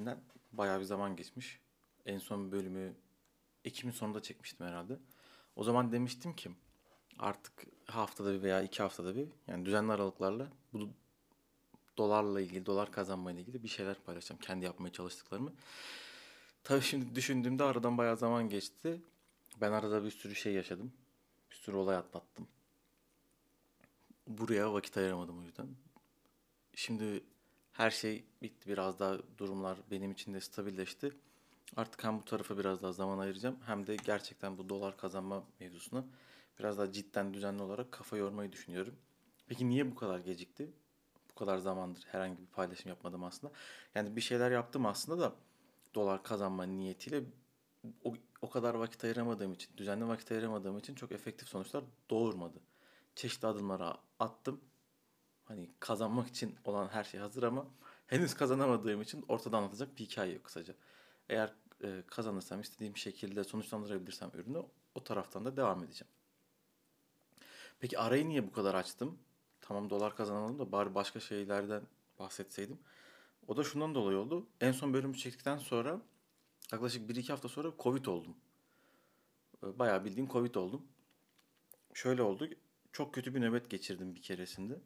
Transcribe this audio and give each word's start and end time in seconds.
üzerinden 0.00 0.20
bayağı 0.52 0.80
bir 0.80 0.84
zaman 0.84 1.16
geçmiş. 1.16 1.60
En 2.06 2.18
son 2.18 2.52
bölümü 2.52 2.94
Ekim'in 3.64 3.92
sonunda 3.92 4.22
çekmiştim 4.22 4.66
herhalde. 4.66 4.98
O 5.56 5.64
zaman 5.64 5.92
demiştim 5.92 6.36
ki 6.36 6.50
artık 7.18 7.66
haftada 7.86 8.32
bir 8.32 8.42
veya 8.42 8.62
iki 8.62 8.82
haftada 8.82 9.16
bir 9.16 9.28
yani 9.46 9.66
düzenli 9.66 9.92
aralıklarla 9.92 10.48
bu 10.72 10.90
dolarla 11.98 12.40
ilgili, 12.40 12.66
dolar 12.66 12.92
kazanmayla 12.92 13.40
ilgili 13.40 13.62
bir 13.62 13.68
şeyler 13.68 13.96
paylaşacağım. 14.04 14.40
Kendi 14.40 14.64
yapmaya 14.64 14.92
çalıştıklarımı. 14.92 15.52
Tabii 16.64 16.82
şimdi 16.82 17.14
düşündüğümde 17.14 17.64
aradan 17.64 17.98
bayağı 17.98 18.16
zaman 18.16 18.48
geçti. 18.48 19.00
Ben 19.60 19.72
arada 19.72 20.04
bir 20.04 20.10
sürü 20.10 20.34
şey 20.34 20.52
yaşadım. 20.52 20.92
Bir 21.50 21.56
sürü 21.56 21.76
olay 21.76 21.96
atlattım. 21.96 22.48
Buraya 24.26 24.72
vakit 24.72 24.96
ayıramadım 24.96 25.38
o 25.38 25.42
yüzden. 25.42 25.68
Şimdi 26.74 27.24
her 27.80 27.90
şey 27.90 28.24
bitti. 28.42 28.70
Biraz 28.70 28.98
daha 28.98 29.18
durumlar 29.38 29.78
benim 29.90 30.12
için 30.12 30.34
de 30.34 30.40
stabilleşti. 30.40 31.12
Artık 31.76 32.04
hem 32.04 32.18
bu 32.20 32.24
tarafa 32.24 32.58
biraz 32.58 32.82
daha 32.82 32.92
zaman 32.92 33.18
ayıracağım 33.18 33.58
hem 33.66 33.86
de 33.86 33.96
gerçekten 33.96 34.58
bu 34.58 34.68
dolar 34.68 34.96
kazanma 34.96 35.44
mevzusuna 35.60 36.04
biraz 36.58 36.78
daha 36.78 36.92
cidden 36.92 37.34
düzenli 37.34 37.62
olarak 37.62 37.92
kafa 37.92 38.16
yormayı 38.16 38.52
düşünüyorum. 38.52 38.96
Peki 39.48 39.68
niye 39.68 39.90
bu 39.90 39.94
kadar 39.94 40.18
gecikti? 40.20 40.70
Bu 41.30 41.34
kadar 41.34 41.58
zamandır 41.58 42.04
herhangi 42.12 42.38
bir 42.42 42.46
paylaşım 42.46 42.88
yapmadım 42.88 43.24
aslında. 43.24 43.52
Yani 43.94 44.16
bir 44.16 44.20
şeyler 44.20 44.50
yaptım 44.50 44.86
aslında 44.86 45.20
da 45.22 45.34
dolar 45.94 46.22
kazanma 46.22 46.64
niyetiyle 46.64 47.22
o, 48.04 48.14
o 48.42 48.50
kadar 48.50 48.74
vakit 48.74 49.04
ayıramadığım 49.04 49.52
için, 49.52 49.76
düzenli 49.76 50.08
vakit 50.08 50.32
ayıramadığım 50.32 50.78
için 50.78 50.94
çok 50.94 51.12
efektif 51.12 51.48
sonuçlar 51.48 51.84
doğurmadı. 52.10 52.60
Çeşitli 53.14 53.48
adımlara 53.48 53.96
attım. 54.18 54.60
Hani 55.50 55.70
kazanmak 55.80 56.28
için 56.28 56.56
olan 56.64 56.88
her 56.88 57.04
şey 57.04 57.20
hazır 57.20 57.42
ama 57.42 57.66
henüz 58.06 58.34
kazanamadığım 58.34 59.02
için 59.02 59.24
ortada 59.28 59.56
anlatacak 59.56 59.98
bir 59.98 60.04
hikaye 60.04 60.32
yok 60.32 60.44
kısaca. 60.44 60.74
Eğer 61.28 61.52
e, 61.84 62.02
kazanırsam 62.06 62.60
istediğim 62.60 62.96
şekilde 62.96 63.44
sonuçlandırabilirsem 63.44 64.30
ürünü 64.34 64.62
o 64.94 65.04
taraftan 65.04 65.44
da 65.44 65.56
devam 65.56 65.84
edeceğim. 65.84 66.10
Peki 67.80 67.98
arayı 67.98 68.28
niye 68.28 68.46
bu 68.46 68.52
kadar 68.52 68.74
açtım? 68.74 69.18
Tamam 69.60 69.90
dolar 69.90 70.16
kazanamadım 70.16 70.58
da 70.58 70.72
bari 70.72 70.94
başka 70.94 71.20
şeylerden 71.20 71.82
bahsetseydim. 72.18 72.78
O 73.48 73.56
da 73.56 73.64
şundan 73.64 73.94
dolayı 73.94 74.18
oldu. 74.18 74.46
En 74.60 74.72
son 74.72 74.94
bölümü 74.94 75.16
çektikten 75.16 75.58
sonra 75.58 76.00
yaklaşık 76.72 77.10
1-2 77.10 77.28
hafta 77.28 77.48
sonra 77.48 77.72
Covid 77.78 78.06
oldum. 78.06 78.36
E, 79.64 79.78
bayağı 79.78 80.04
bildiğim 80.04 80.28
Covid 80.28 80.54
oldum. 80.54 80.82
Şöyle 81.94 82.22
oldu. 82.22 82.48
Çok 82.92 83.14
kötü 83.14 83.34
bir 83.34 83.40
nöbet 83.40 83.70
geçirdim 83.70 84.14
bir 84.14 84.22
keresinde. 84.22 84.80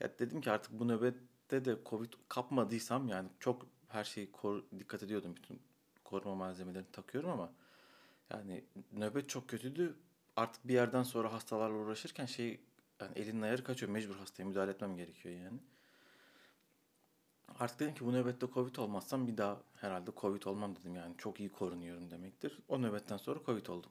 Ya 0.00 0.18
dedim 0.18 0.40
ki 0.40 0.50
artık 0.50 0.72
bu 0.72 0.88
nöbette 0.88 1.64
de 1.64 1.78
Covid 1.86 2.12
kapmadıysam 2.28 3.08
yani 3.08 3.28
çok 3.40 3.66
her 3.88 4.04
şeyi 4.04 4.32
kor, 4.32 4.62
dikkat 4.78 5.02
ediyordum. 5.02 5.36
Bütün 5.36 5.60
koruma 6.04 6.34
malzemelerini 6.34 6.90
takıyorum 6.92 7.30
ama 7.30 7.52
yani 8.30 8.64
nöbet 8.92 9.28
çok 9.28 9.48
kötüydü. 9.48 9.96
Artık 10.36 10.68
bir 10.68 10.74
yerden 10.74 11.02
sonra 11.02 11.32
hastalarla 11.32 11.76
uğraşırken 11.76 12.26
şey 12.26 12.60
yani 13.00 13.18
elinin 13.18 13.42
ayarı 13.42 13.64
kaçıyor. 13.64 13.92
Mecbur 13.92 14.16
hastaya 14.16 14.44
müdahale 14.44 14.70
etmem 14.70 14.96
gerekiyor 14.96 15.34
yani. 15.34 15.58
Artık 17.58 17.80
dedim 17.80 17.94
ki 17.94 18.06
bu 18.06 18.12
nöbette 18.12 18.46
Covid 18.54 18.76
olmazsam 18.76 19.26
bir 19.26 19.36
daha 19.36 19.62
herhalde 19.76 20.10
Covid 20.16 20.42
olmam 20.42 20.76
dedim 20.76 20.94
yani. 20.96 21.14
Çok 21.18 21.40
iyi 21.40 21.48
korunuyorum 21.48 22.10
demektir. 22.10 22.58
O 22.68 22.82
nöbetten 22.82 23.16
sonra 23.16 23.40
Covid 23.46 23.66
oldum. 23.66 23.90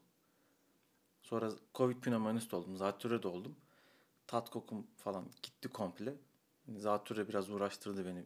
Sonra 1.22 1.52
Covid 1.76 1.98
pneumonist 1.98 2.54
oldum. 2.54 2.78
Zatürre 2.78 3.28
oldum. 3.28 3.56
Tat 4.28 4.50
kokum 4.50 4.88
falan 4.98 5.32
gitti 5.44 5.70
komple. 5.70 6.16
Zatürre 6.78 7.28
biraz 7.28 7.50
uğraştırdı 7.50 8.06
beni. 8.06 8.26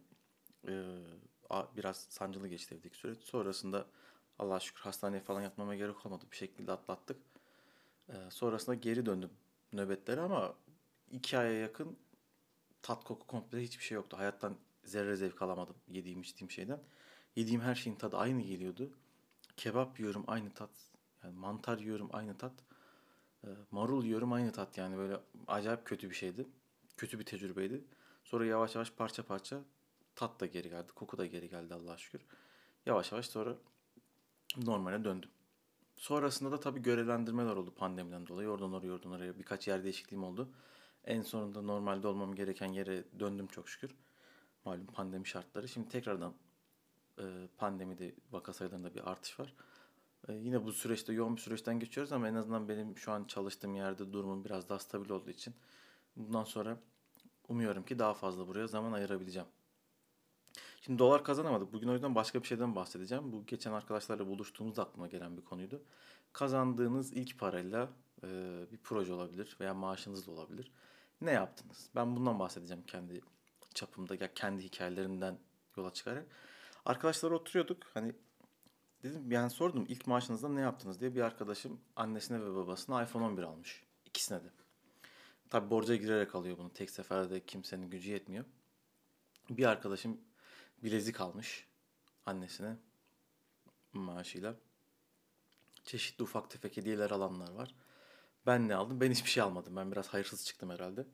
Ee, 0.68 0.96
biraz 1.78 1.98
sancılı 2.10 2.48
geçti 2.48 2.76
evdeki 2.76 2.98
süreç. 2.98 3.20
Sonrasında 3.20 3.86
Allah'a 4.40 4.60
şükür 4.60 4.82
hastaneye 4.82 5.22
falan 5.22 5.42
yatmama 5.42 5.76
gerek 5.76 6.06
olmadı. 6.06 6.26
Bir 6.32 6.38
şekilde 6.38 6.72
atlattık. 6.72 7.18
Ee, 8.10 8.14
sonrasında 8.30 8.76
geri 8.76 9.06
döndüm 9.06 9.30
nöbetlere 9.74 10.22
ama 10.22 10.56
iki 11.12 11.38
aya 11.38 11.54
yakın 11.54 11.98
tat 12.82 13.04
koku 13.04 13.28
komple 13.28 13.64
hiçbir 13.64 13.84
şey 13.84 13.96
yoktu. 13.96 14.18
Hayattan 14.18 14.58
zerre 14.84 15.16
zevk 15.16 15.42
alamadım 15.42 15.76
yediğim 15.88 16.22
içtiğim 16.22 16.52
şeyden. 16.52 16.80
Yediğim 17.36 17.62
her 17.62 17.76
şeyin 17.76 17.98
tadı 17.98 18.18
aynı 18.18 18.42
geliyordu. 18.42 18.92
Kebap 19.58 20.00
yiyorum 20.00 20.24
aynı 20.28 20.54
tat. 20.54 20.70
Yani 21.24 21.36
mantar 21.36 21.78
yiyorum 21.78 22.10
aynı 22.14 22.38
tat. 22.38 22.54
E, 23.44 23.48
marul 23.72 24.04
yiyorum 24.04 24.34
aynı 24.34 24.52
tat 24.52 24.78
yani 24.78 24.98
böyle 24.98 25.20
acayip 25.48 25.86
kötü 25.86 26.10
bir 26.10 26.16
şeydi. 26.16 26.48
Kötü 26.98 27.20
bir 27.20 27.26
tecrübeydi. 27.26 27.84
Sonra 28.24 28.46
yavaş 28.46 28.76
yavaş 28.76 28.92
parça 28.92 29.24
parça 29.24 29.62
tat 30.16 30.40
da 30.40 30.46
geri 30.46 30.70
geldi. 30.70 30.92
Koku 30.96 31.18
da 31.18 31.26
geri 31.26 31.50
geldi 31.50 31.74
Allah'a 31.74 31.98
şükür. 31.98 32.22
Yavaş 32.86 33.12
yavaş 33.12 33.26
sonra 33.26 33.56
normale 34.58 35.04
döndüm. 35.04 35.30
Sonrasında 35.96 36.52
da 36.52 36.60
tabii 36.60 36.82
görevlendirmeler 36.82 37.56
oldu 37.56 37.74
pandemiden 37.76 38.28
dolayı. 38.28 38.50
Oradan 38.50 38.74
oraya, 38.74 38.92
oradan 38.92 39.12
oraya 39.12 39.40
birkaç 39.40 39.68
yer 39.68 39.84
değişikliğim 39.84 40.24
oldu. 40.24 40.50
En 41.06 41.22
sonunda 41.22 41.62
normalde 41.62 42.08
olmam 42.08 42.36
gereken 42.36 42.68
yere 42.68 43.04
döndüm 43.20 43.48
çok 43.48 43.70
şükür. 43.70 43.96
Malum 44.66 44.86
pandemi 44.86 45.28
şartları. 45.28 45.68
Şimdi 45.68 45.90
tekrardan 45.90 46.34
e, 47.20 47.24
pandemide 47.58 48.16
vaka 48.32 48.54
sayılarında 48.54 48.96
bir 48.96 49.12
artış 49.12 49.40
var. 49.40 49.54
E, 50.28 50.34
yine 50.34 50.66
bu 50.66 50.72
süreçte 50.72 51.14
yoğun 51.14 51.36
bir 51.36 51.42
süreçten 51.42 51.80
geçiyoruz 51.80 52.14
ama 52.14 52.28
en 52.28 52.36
azından 52.36 52.70
benim 52.70 52.98
şu 52.98 53.12
an 53.12 53.24
çalıştığım 53.24 53.76
yerde 53.76 54.14
durumum 54.14 54.46
biraz 54.46 54.70
daha 54.70 54.80
stabil 54.80 55.10
olduğu 55.10 55.30
için 55.30 55.54
bundan 56.16 56.44
sonra 56.44 56.78
umuyorum 57.48 57.86
ki 57.86 58.00
daha 58.00 58.14
fazla 58.14 58.48
buraya 58.48 58.68
zaman 58.68 58.92
ayırabileceğim. 58.92 59.48
Şimdi 60.82 61.00
dolar 61.00 61.24
kazanamadık. 61.24 61.74
Bugün 61.74 61.88
o 61.88 61.94
yüzden 61.94 62.16
başka 62.16 62.42
bir 62.42 62.48
şeyden 62.48 62.76
bahsedeceğim. 62.76 63.32
Bu 63.32 63.46
geçen 63.46 63.72
arkadaşlarla 63.72 64.28
buluştuğumuzda 64.28 64.84
aklıma 64.84 65.08
gelen 65.08 65.38
bir 65.38 65.42
konuydu. 65.42 65.84
Kazandığınız 66.34 67.14
ilk 67.14 67.40
parayla 67.40 67.90
e, 68.24 68.28
bir 68.72 68.78
proje 68.78 69.14
olabilir 69.14 69.58
veya 69.60 69.74
maaşınız 69.74 70.28
da 70.28 70.32
olabilir. 70.32 70.72
Ne 71.22 71.32
yaptınız? 71.32 71.90
Ben 71.96 72.16
bundan 72.16 72.40
bahsedeceğim 72.40 72.84
kendi 72.88 73.22
çapımda 73.74 74.16
ya 74.20 74.34
kendi 74.34 74.64
hikayelerinden 74.64 75.38
yola 75.78 75.94
çıkarak. 75.94 76.26
Arkadaşlar 76.86 77.32
oturuyorduk. 77.32 77.84
Hani 77.94 78.16
dedim 79.04 79.32
yani 79.32 79.50
sordum 79.50 79.86
ilk 79.90 80.08
maaşınızda 80.08 80.50
ne 80.50 80.62
yaptınız 80.62 81.02
diye 81.02 81.16
bir 81.16 81.22
arkadaşım 81.22 81.80
annesine 81.96 82.42
ve 82.42 82.56
babasına 82.56 83.04
iPhone 83.04 83.24
11 83.24 83.44
almış. 83.44 83.84
İkisine 84.06 84.44
de. 84.44 84.50
Tabi 85.50 85.70
borca 85.70 85.96
girerek 85.96 86.36
alıyor 86.36 86.58
bunu. 86.58 86.74
Tek 86.74 86.90
seferde 86.90 87.46
kimsenin 87.46 87.90
gücü 87.90 88.12
yetmiyor. 88.12 88.46
Bir 89.50 89.66
arkadaşım 89.66 90.22
bilezik 90.84 91.22
almış 91.22 91.68
annesine 92.26 92.78
maaşıyla. 93.94 94.56
Çeşitli 95.84 96.24
ufak 96.24 96.50
tefek 96.50 96.78
hediyeler 96.78 97.12
alanlar 97.12 97.52
var. 97.52 97.76
Ben 98.46 98.68
ne 98.68 98.76
aldım? 98.76 99.02
Ben 99.02 99.12
hiçbir 99.12 99.30
şey 99.30 99.44
almadım. 99.44 99.76
Ben 99.76 99.92
biraz 99.92 100.08
hayırsız 100.08 100.46
çıktım 100.46 100.70
herhalde. 100.70 101.08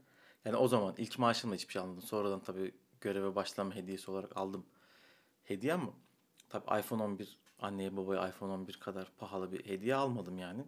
Yani 0.46 0.58
o 0.58 0.68
zaman 0.68 0.96
ilk 0.98 1.20
maaşımla 1.20 1.56
hiçbir 1.56 1.74
şey 1.74 1.82
almadım. 1.82 2.02
Sonradan 2.02 2.40
tabii 2.40 2.76
göreve 3.02 3.36
başlama 3.36 3.76
hediyesi 3.76 4.12
olarak 4.12 4.38
aldım 4.38 4.66
hediye 5.44 5.74
ama 5.74 5.94
tabii 6.50 6.80
iPhone 6.80 7.04
11 7.04 7.40
anneye 7.60 7.98
babaya 7.98 8.30
iPhone 8.30 8.52
11 8.52 8.74
kadar 8.80 9.12
pahalı 9.18 9.52
bir 9.52 9.66
hediye 9.66 9.96
almadım 9.96 10.38
yani. 10.38 10.66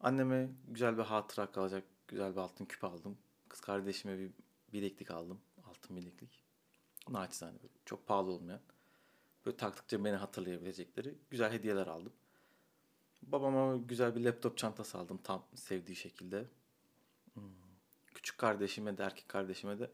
Anneme 0.00 0.48
güzel 0.68 0.98
bir 0.98 1.02
hatıra 1.02 1.50
kalacak 1.52 1.84
güzel 2.08 2.32
bir 2.32 2.40
altın 2.40 2.64
küpe 2.64 2.86
aldım. 2.86 3.18
Kız 3.48 3.60
kardeşime 3.60 4.18
bir 4.18 4.30
bileklik 4.72 5.10
aldım. 5.10 5.40
Altın 5.64 5.96
bileklik. 5.96 6.42
Naçizane 7.08 7.62
böyle 7.62 7.74
çok 7.84 8.06
pahalı 8.06 8.30
olmayan. 8.30 8.60
Böyle 9.46 9.56
taktıkça 9.56 10.04
beni 10.04 10.16
hatırlayabilecekleri 10.16 11.14
güzel 11.30 11.52
hediyeler 11.52 11.86
aldım. 11.86 12.12
Babama 13.22 13.76
güzel 13.76 14.16
bir 14.16 14.20
laptop 14.20 14.58
çantası 14.58 14.98
aldım 14.98 15.20
tam 15.24 15.44
sevdiği 15.54 15.96
şekilde. 15.96 16.44
Hmm. 17.34 17.42
Küçük 18.14 18.38
kardeşime 18.38 18.98
de 18.98 19.02
erkek 19.02 19.28
kardeşime 19.28 19.78
de 19.78 19.90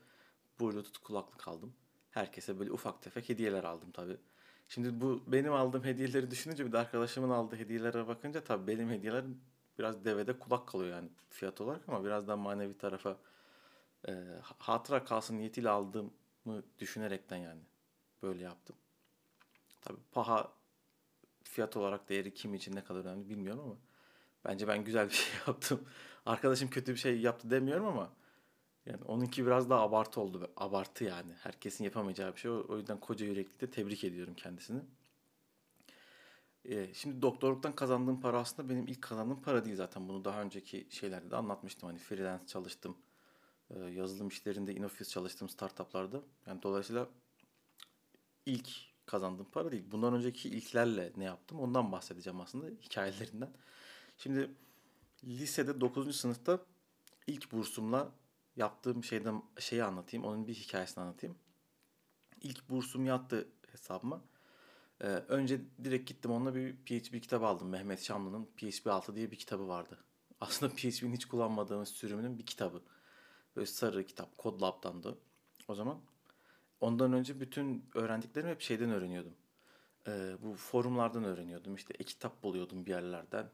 bluetooth 0.61 0.99
kulaklık 1.03 1.49
aldım. 1.49 1.75
Herkese 2.11 2.59
böyle 2.59 2.73
ufak 2.73 3.03
tefek 3.03 3.29
hediyeler 3.29 3.65
aldım 3.65 3.91
tabii. 3.91 4.17
Şimdi 4.69 5.01
bu 5.01 5.23
benim 5.27 5.53
aldığım 5.53 5.85
hediyeleri 5.85 6.31
düşününce 6.31 6.67
bir 6.67 6.73
de 6.73 6.79
arkadaşımın 6.79 7.31
aldığı 7.31 7.57
hediyelere 7.57 8.09
bakınca 8.09 8.45
tabii 8.45 8.67
benim 8.67 8.91
hediyeler 8.91 9.25
biraz 9.79 10.05
devede 10.05 10.39
kulak 10.39 10.69
kalıyor 10.69 10.97
yani 10.97 11.09
fiyat 11.31 11.61
olarak 11.61 11.89
ama 11.89 12.05
biraz 12.05 12.29
daha 12.29 12.37
manevi 12.37 12.79
tarafa 12.79 13.17
e, 14.09 14.13
hatıra 14.59 15.05
kalsın 15.05 15.39
niyetiyle 15.39 15.71
aldığımı 15.71 16.63
düşünerekten 16.79 17.37
yani 17.37 17.61
böyle 18.23 18.45
yaptım. 18.45 18.77
Tabii 19.83 20.01
paha 20.13 20.53
fiyat 21.43 21.77
olarak 21.77 22.09
değeri 22.09 22.35
kim 22.35 22.55
için 22.55 22.77
ne 22.77 22.85
kadar 22.85 23.01
önemli 23.01 23.29
bilmiyorum 23.29 23.63
ama 23.65 23.77
bence 24.45 24.69
ben 24.69 24.85
güzel 24.85 25.09
bir 25.09 25.15
şey 25.15 25.35
yaptım. 25.47 25.89
Arkadaşım 26.27 26.71
kötü 26.71 26.93
bir 26.93 26.99
şey 26.99 27.21
yaptı 27.21 27.51
demiyorum 27.51 27.87
ama 27.87 28.13
yani 28.87 29.05
onunki 29.05 29.47
biraz 29.47 29.71
daha 29.71 29.81
abartı 29.81 30.21
oldu. 30.21 30.53
Abartı 30.57 31.05
yani. 31.05 31.33
Herkesin 31.43 31.85
yapamayacağı 31.85 32.35
bir 32.35 32.41
şey. 32.41 32.51
O, 32.51 32.77
yüzden 32.77 33.01
koca 33.01 33.27
yürekli 33.27 33.61
de 33.61 33.71
tebrik 33.71 34.05
ediyorum 34.05 34.35
kendisini. 34.35 34.81
Ee, 36.65 36.95
şimdi 36.95 37.23
doktorluktan 37.23 37.73
kazandığım 37.73 38.21
para 38.21 38.39
aslında 38.39 38.69
benim 38.69 38.87
ilk 38.87 39.03
kazandığım 39.03 39.43
para 39.43 39.65
değil 39.65 39.77
zaten. 39.77 40.09
Bunu 40.09 40.25
daha 40.25 40.43
önceki 40.43 40.87
şeylerde 40.91 41.31
de 41.31 41.37
anlatmıştım. 41.37 41.89
Hani 41.89 41.99
freelance 41.99 42.47
çalıştım. 42.47 42.97
Ee, 43.71 43.79
yazılım 43.79 44.29
işlerinde, 44.29 44.75
in-office 44.75 45.09
çalıştım 45.09 45.49
startuplarda. 45.49 46.23
Yani 46.47 46.63
dolayısıyla 46.63 47.09
ilk 48.47 48.69
kazandığım 49.07 49.51
para 49.51 49.73
değil. 49.73 49.85
Bundan 49.91 50.15
önceki 50.15 50.49
ilklerle 50.49 51.13
ne 51.17 51.25
yaptım 51.25 51.61
ondan 51.61 51.93
bahsedeceğim 51.93 52.41
aslında 52.41 52.67
hikayelerinden. 52.83 53.51
Şimdi 54.17 54.51
lisede 55.25 55.81
9. 55.81 56.17
sınıfta 56.17 56.61
ilk 57.27 57.53
bursumla 57.53 58.13
yaptığım 58.57 59.05
şeyden 59.05 59.43
şeyi 59.59 59.85
anlatayım. 59.85 60.27
Onun 60.27 60.47
bir 60.47 60.55
hikayesini 60.55 61.05
anlatayım. 61.05 61.37
İlk 62.41 62.69
bursum 62.71 63.07
yattı 63.07 63.49
hesabıma. 63.73 64.25
Ee, 65.01 65.07
önce 65.07 65.61
direkt 65.85 66.09
gittim 66.09 66.31
onunla 66.31 66.55
bir 66.55 66.77
PHP 66.77 67.23
kitabı 67.23 67.47
aldım. 67.47 67.69
Mehmet 67.69 68.03
Şamlı'nın 68.03 68.45
PHP 68.57 68.87
6 68.87 69.17
diye 69.17 69.31
bir 69.31 69.37
kitabı 69.37 69.69
vardı. 69.69 69.99
Aslında 70.41 70.75
PHP'nin 70.75 71.13
hiç 71.13 71.25
kullanmadığımız 71.25 71.89
sürümünün 71.89 72.39
bir 72.39 72.47
kitabı. 72.47 72.83
Böyle 73.57 73.67
sarı 73.67 74.07
kitap. 74.07 74.39
CodeLab'dandı 74.39 75.19
o 75.69 75.75
zaman. 75.75 76.01
Ondan 76.81 77.13
önce 77.13 77.41
bütün 77.41 77.91
öğrendiklerimi 77.95 78.51
hep 78.51 78.61
şeyden 78.61 78.91
öğreniyordum. 78.91 79.35
Ee, 80.07 80.37
bu 80.43 80.55
forumlardan 80.55 81.25
öğreniyordum. 81.25 81.75
İşte 81.75 81.95
e-kitap 81.99 82.43
buluyordum 82.43 82.87
bir 82.87 82.91
yerlerden. 82.91 83.51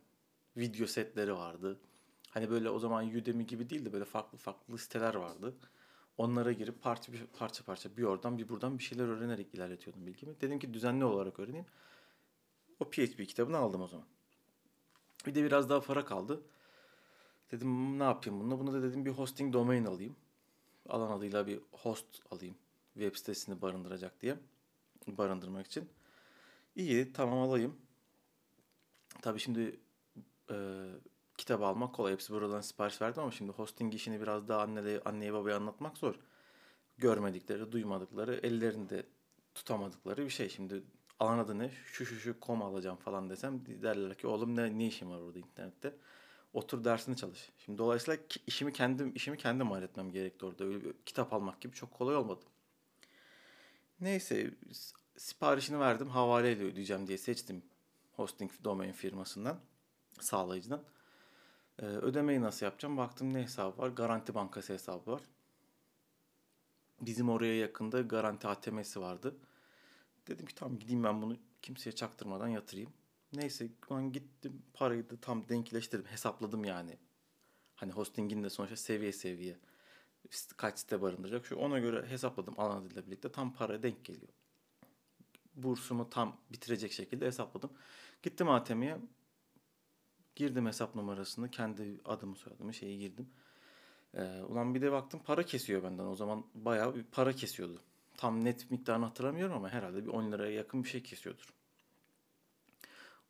Video 0.57 0.87
setleri 0.87 1.35
vardı. 1.35 1.81
Hani 2.31 2.51
böyle 2.51 2.71
o 2.71 2.79
zaman 2.79 3.09
Udemy 3.09 3.47
gibi 3.47 3.71
değil 3.71 3.85
de 3.85 3.93
böyle 3.93 4.05
farklı 4.05 4.39
farklı 4.39 4.79
siteler 4.79 5.15
vardı. 5.15 5.55
Onlara 6.19 6.53
girip 6.53 6.83
parça 6.83 7.13
parça 7.39 7.65
parça 7.65 7.97
bir 7.97 8.03
oradan 8.03 8.39
bir 8.39 8.49
buradan 8.49 8.79
bir 8.79 8.85
şeyler 8.85 9.09
öğrenerek 9.09 9.55
ilerletiyordum 9.55 10.07
bilgimi. 10.07 10.41
Dedim 10.41 10.59
ki 10.59 10.75
düzenli 10.75 11.05
olarak 11.05 11.41
öğreneyim. 11.41 11.67
O 12.81 12.85
PHP 12.91 13.29
kitabını 13.29 13.57
aldım 13.57 13.83
o 13.83 13.89
zaman. 13.89 14.07
Bir 15.27 15.35
de 15.35 15.45
biraz 15.45 15.71
daha 15.71 15.81
para 15.81 16.05
kaldı. 16.05 16.43
Dedim 17.53 17.99
ne 17.99 18.03
yapayım 18.03 18.41
bununla? 18.41 18.59
Buna 18.59 18.73
da 18.73 18.83
dedim 18.83 19.05
bir 19.05 19.11
hosting 19.11 19.53
domain 19.53 19.85
alayım. 19.85 20.17
Alan 20.89 21.11
adıyla 21.11 21.47
bir 21.47 21.61
host 21.73 22.07
alayım. 22.31 22.55
Web 22.95 23.17
sitesini 23.17 23.63
barındıracak 23.63 24.21
diye. 24.21 24.37
Barındırmak 25.07 25.67
için. 25.67 25.89
İyi 26.77 27.13
tamam 27.13 27.39
alayım. 27.39 27.77
Tabii 29.23 29.41
şimdi 29.41 29.81
e, 30.51 30.57
kitabı 31.41 31.67
almak 31.67 31.95
kolay. 31.95 32.13
Hepsi 32.13 32.33
buradan 32.33 32.61
sipariş 32.61 33.03
verdim 33.03 33.23
ama 33.23 33.33
şimdi 33.33 33.53
hosting 33.53 33.95
işini 33.95 34.21
biraz 34.21 34.49
daha 34.49 34.63
anneye, 34.63 35.01
anneye 35.05 35.33
babaya 35.33 35.57
anlatmak 35.57 35.99
zor. 35.99 36.15
Görmedikleri, 36.99 37.73
duymadıkları, 37.73 38.41
ellerinde 38.43 39.07
tutamadıkları 39.55 40.25
bir 40.25 40.31
şey. 40.31 40.49
Şimdi 40.49 40.83
alan 41.21 41.39
adı 41.39 41.59
ne? 41.59 41.71
Şu 41.87 42.07
şu 42.07 42.15
şu 42.17 42.41
kom 42.41 42.63
alacağım 42.63 42.97
falan 42.97 43.31
desem 43.31 43.67
derler 43.67 44.19
ki 44.19 44.27
oğlum 44.27 44.57
ne, 44.57 44.79
ne 44.79 44.87
işin 44.87 45.11
var 45.11 45.19
orada 45.21 45.39
internette? 45.39 45.95
Otur 46.53 46.85
dersini 46.85 47.17
çalış. 47.17 47.51
Şimdi 47.59 47.79
dolayısıyla 47.79 48.21
işimi 48.47 48.73
kendim 48.73 49.13
işimi 49.15 49.37
kendim 49.37 49.71
halletmem 49.71 50.11
gerekti 50.11 50.47
orada. 50.47 50.65
Öyle 50.65 50.85
bir 50.85 50.93
kitap 51.07 51.33
almak 51.33 51.61
gibi 51.61 51.75
çok 51.75 51.91
kolay 51.91 52.17
olmadı. 52.17 52.45
Neyse 54.01 54.55
siparişini 55.17 55.81
verdim. 55.81 56.09
Havaleyle 56.09 56.65
ödeyeceğim 56.65 57.07
diye 57.07 57.19
seçtim 57.19 57.63
hosting 58.17 58.51
domain 58.65 58.93
firmasından, 58.93 59.61
sağlayıcıdan. 60.21 60.83
Ee, 61.81 61.85
ödemeyi 61.85 62.41
nasıl 62.41 62.67
yapacağım? 62.67 62.97
Baktım 62.97 63.35
ne 63.35 63.43
hesabı 63.43 63.79
var? 63.79 63.89
Garanti 63.89 64.35
Bankası 64.35 64.73
hesabı 64.73 65.11
var. 65.11 65.23
Bizim 67.01 67.29
oraya 67.29 67.57
yakında 67.59 68.01
Garanti 68.01 68.49
ATM'si 68.49 69.01
vardı. 69.01 69.37
Dedim 70.27 70.47
ki 70.47 70.55
tamam 70.55 70.79
gideyim 70.79 71.05
ben 71.05 71.23
bunu 71.23 71.37
kimseye 71.63 71.93
çaktırmadan 71.93 72.49
yatırayım. 72.49 72.91
Neyse 73.33 73.69
ben 73.91 74.13
gittim 74.13 74.63
parayı 74.75 75.11
da 75.11 75.17
tam 75.21 75.49
denkleştirdim. 75.49 76.07
Hesapladım 76.07 76.65
yani. 76.65 76.97
Hani 77.77 77.93
hostingin 77.93 78.45
de 78.45 78.51
sonuçta 78.51 78.77
seviye 78.77 79.13
seviye 79.13 79.59
kaç 80.57 80.79
site 80.79 81.03
barındıracak. 81.03 81.47
Şu 81.47 81.57
ona 81.57 81.79
göre 81.79 82.07
hesapladım 82.07 82.55
alan 82.61 82.81
adıyla 82.81 83.07
birlikte. 83.07 83.33
Tam 83.33 83.55
para 83.55 83.83
denk 83.83 84.05
geliyor. 84.05 84.33
Bursumu 85.55 86.11
tam 86.11 86.37
bitirecek 86.53 86.93
şekilde 86.93 87.27
hesapladım. 87.27 87.71
Gittim 88.23 88.49
ATM'ye. 88.49 88.99
Girdim 90.41 90.67
hesap 90.67 90.95
numarasını. 90.95 91.51
Kendi 91.51 92.01
adımı 92.05 92.37
soyadımı 92.37 92.75
şeyi 92.75 92.99
girdim. 92.99 93.29
Ee, 94.15 94.43
ulan 94.49 94.75
bir 94.75 94.83
de 94.83 94.93
baktım 94.93 95.21
para 95.25 95.43
kesiyor 95.43 95.83
benden. 95.83 96.05
O 96.05 96.15
zaman 96.15 96.45
bayağı 96.55 96.95
bir 96.95 97.03
para 97.03 97.33
kesiyordu. 97.33 97.81
Tam 98.17 98.45
net 98.45 98.71
miktarını 98.71 99.05
hatırlamıyorum 99.05 99.57
ama 99.57 99.69
herhalde 99.69 100.05
bir 100.05 100.09
10 100.09 100.33
liraya 100.33 100.53
yakın 100.53 100.85
bir 100.85 100.89
şey 100.89 101.03
kesiyordur. 101.03 101.55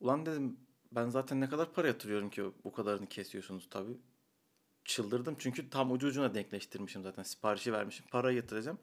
Ulan 0.00 0.26
dedim 0.26 0.56
ben 0.92 1.08
zaten 1.08 1.40
ne 1.40 1.48
kadar 1.48 1.72
para 1.72 1.86
yatırıyorum 1.86 2.30
ki 2.30 2.42
bu 2.64 2.72
kadarını 2.72 3.06
kesiyorsunuz 3.06 3.68
tabii. 3.70 3.96
Çıldırdım 4.84 5.36
çünkü 5.38 5.70
tam 5.70 5.92
ucu 5.92 6.06
ucuna 6.06 6.34
denkleştirmişim 6.34 7.02
zaten. 7.02 7.22
Siparişi 7.22 7.72
vermişim. 7.72 8.06
Para 8.10 8.32
yatıracağım. 8.32 8.78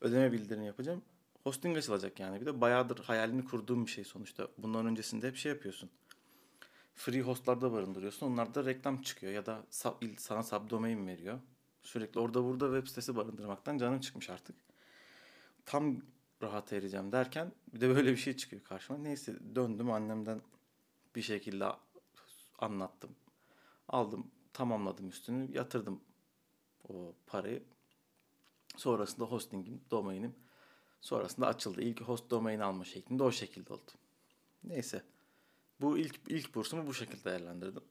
Ödeme 0.00 0.32
bildirimi 0.32 0.66
yapacağım. 0.66 1.02
Hosting 1.44 1.76
açılacak 1.76 2.20
yani. 2.20 2.40
Bir 2.40 2.46
de 2.46 2.60
bayağıdır 2.60 2.98
hayalini 2.98 3.44
kurduğum 3.44 3.86
bir 3.86 3.90
şey 3.90 4.04
sonuçta. 4.04 4.48
Bundan 4.58 4.86
öncesinde 4.86 5.28
hep 5.28 5.36
şey 5.36 5.52
yapıyorsun. 5.52 5.90
Free 7.02 7.22
hostlarda 7.22 7.72
barındırıyorsun. 7.72 8.26
Onlarda 8.26 8.64
reklam 8.64 9.02
çıkıyor 9.02 9.32
ya 9.32 9.46
da 9.46 9.66
sana 10.18 10.42
subdomain 10.42 11.06
veriyor. 11.06 11.40
Sürekli 11.82 12.20
orada 12.20 12.44
burada 12.44 12.66
web 12.66 12.88
sitesi 12.88 13.16
barındırmaktan 13.16 13.78
canım 13.78 14.00
çıkmış 14.00 14.30
artık. 14.30 14.56
Tam 15.66 15.96
rahat 16.42 16.72
ereceğim 16.72 17.12
derken 17.12 17.52
bir 17.74 17.80
de 17.80 17.88
böyle 17.88 18.12
bir 18.12 18.16
şey 18.16 18.36
çıkıyor 18.36 18.64
karşıma. 18.64 18.98
Neyse 18.98 19.38
döndüm 19.54 19.90
annemden 19.90 20.40
bir 21.16 21.22
şekilde 21.22 21.64
anlattım. 22.58 23.10
Aldım 23.88 24.30
tamamladım 24.52 25.08
üstünü 25.08 25.56
yatırdım 25.56 26.00
o 26.88 27.14
parayı. 27.26 27.62
Sonrasında 28.76 29.24
hostingim, 29.24 29.80
domainim 29.90 30.34
sonrasında 31.00 31.46
açıldı. 31.46 31.82
İlk 31.82 32.00
host 32.00 32.30
domain 32.30 32.60
alma 32.60 32.84
şeklinde 32.84 33.22
o 33.22 33.32
şekilde 33.32 33.72
oldu. 33.72 33.90
Neyse. 34.64 35.02
Bu 35.82 35.98
ilk 35.98 36.20
ilk 36.28 36.54
bursumu 36.54 36.86
bu 36.86 36.94
şekilde 36.94 37.24
değerlendirdim. 37.24 37.82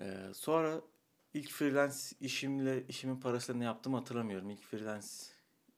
Ee, 0.00 0.30
sonra 0.34 0.80
ilk 1.34 1.50
freelance 1.50 1.96
işimle 2.20 2.86
işimin 2.86 3.20
parasıyla 3.20 3.58
ne 3.58 3.64
yaptım 3.64 3.94
hatırlamıyorum. 3.94 4.50
İlk 4.50 4.62
freelance 4.62 5.06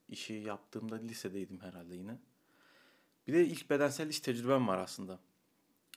işi 0.08 0.32
yaptığımda 0.32 0.96
lisedeydim 0.96 1.60
herhalde 1.60 1.94
yine. 1.94 2.18
Bir 3.26 3.32
de 3.32 3.46
ilk 3.46 3.70
bedensel 3.70 4.08
iş 4.08 4.20
tecrübem 4.20 4.68
var 4.68 4.78
aslında. 4.78 5.20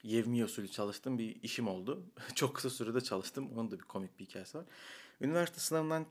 Yevmi 0.02 0.44
usulü 0.44 0.68
çalıştığım 0.68 1.18
bir 1.18 1.42
işim 1.42 1.68
oldu. 1.68 2.06
Çok 2.34 2.56
kısa 2.56 2.70
sürede 2.70 3.00
çalıştım. 3.00 3.50
Onun 3.52 3.70
da 3.70 3.78
bir 3.78 3.84
komik 3.84 4.18
bir 4.18 4.24
hikayesi 4.24 4.58
var. 4.58 4.66
Üniversite 5.20 5.60
sınavından 5.60 6.06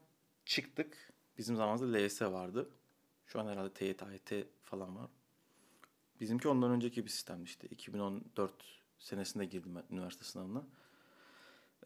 çıktık. 0.46 1.14
Bizim 1.38 1.56
zamanımızda 1.56 1.98
LYS 1.98 2.22
vardı. 2.22 2.70
Şu 3.26 3.40
an 3.40 3.48
herhalde 3.48 3.74
TYT, 3.74 4.04
AYT 4.04 4.48
falan 4.64 4.96
var. 4.96 5.10
Bizimki 6.20 6.48
ondan 6.48 6.72
önceki 6.72 7.06
bir 7.06 7.10
sistemdi 7.10 7.44
işte. 7.44 7.68
2014 7.68 8.54
senesinde 9.00 9.46
girdim 9.46 9.78
üniversite 9.92 10.26
sınavına. 10.26 10.64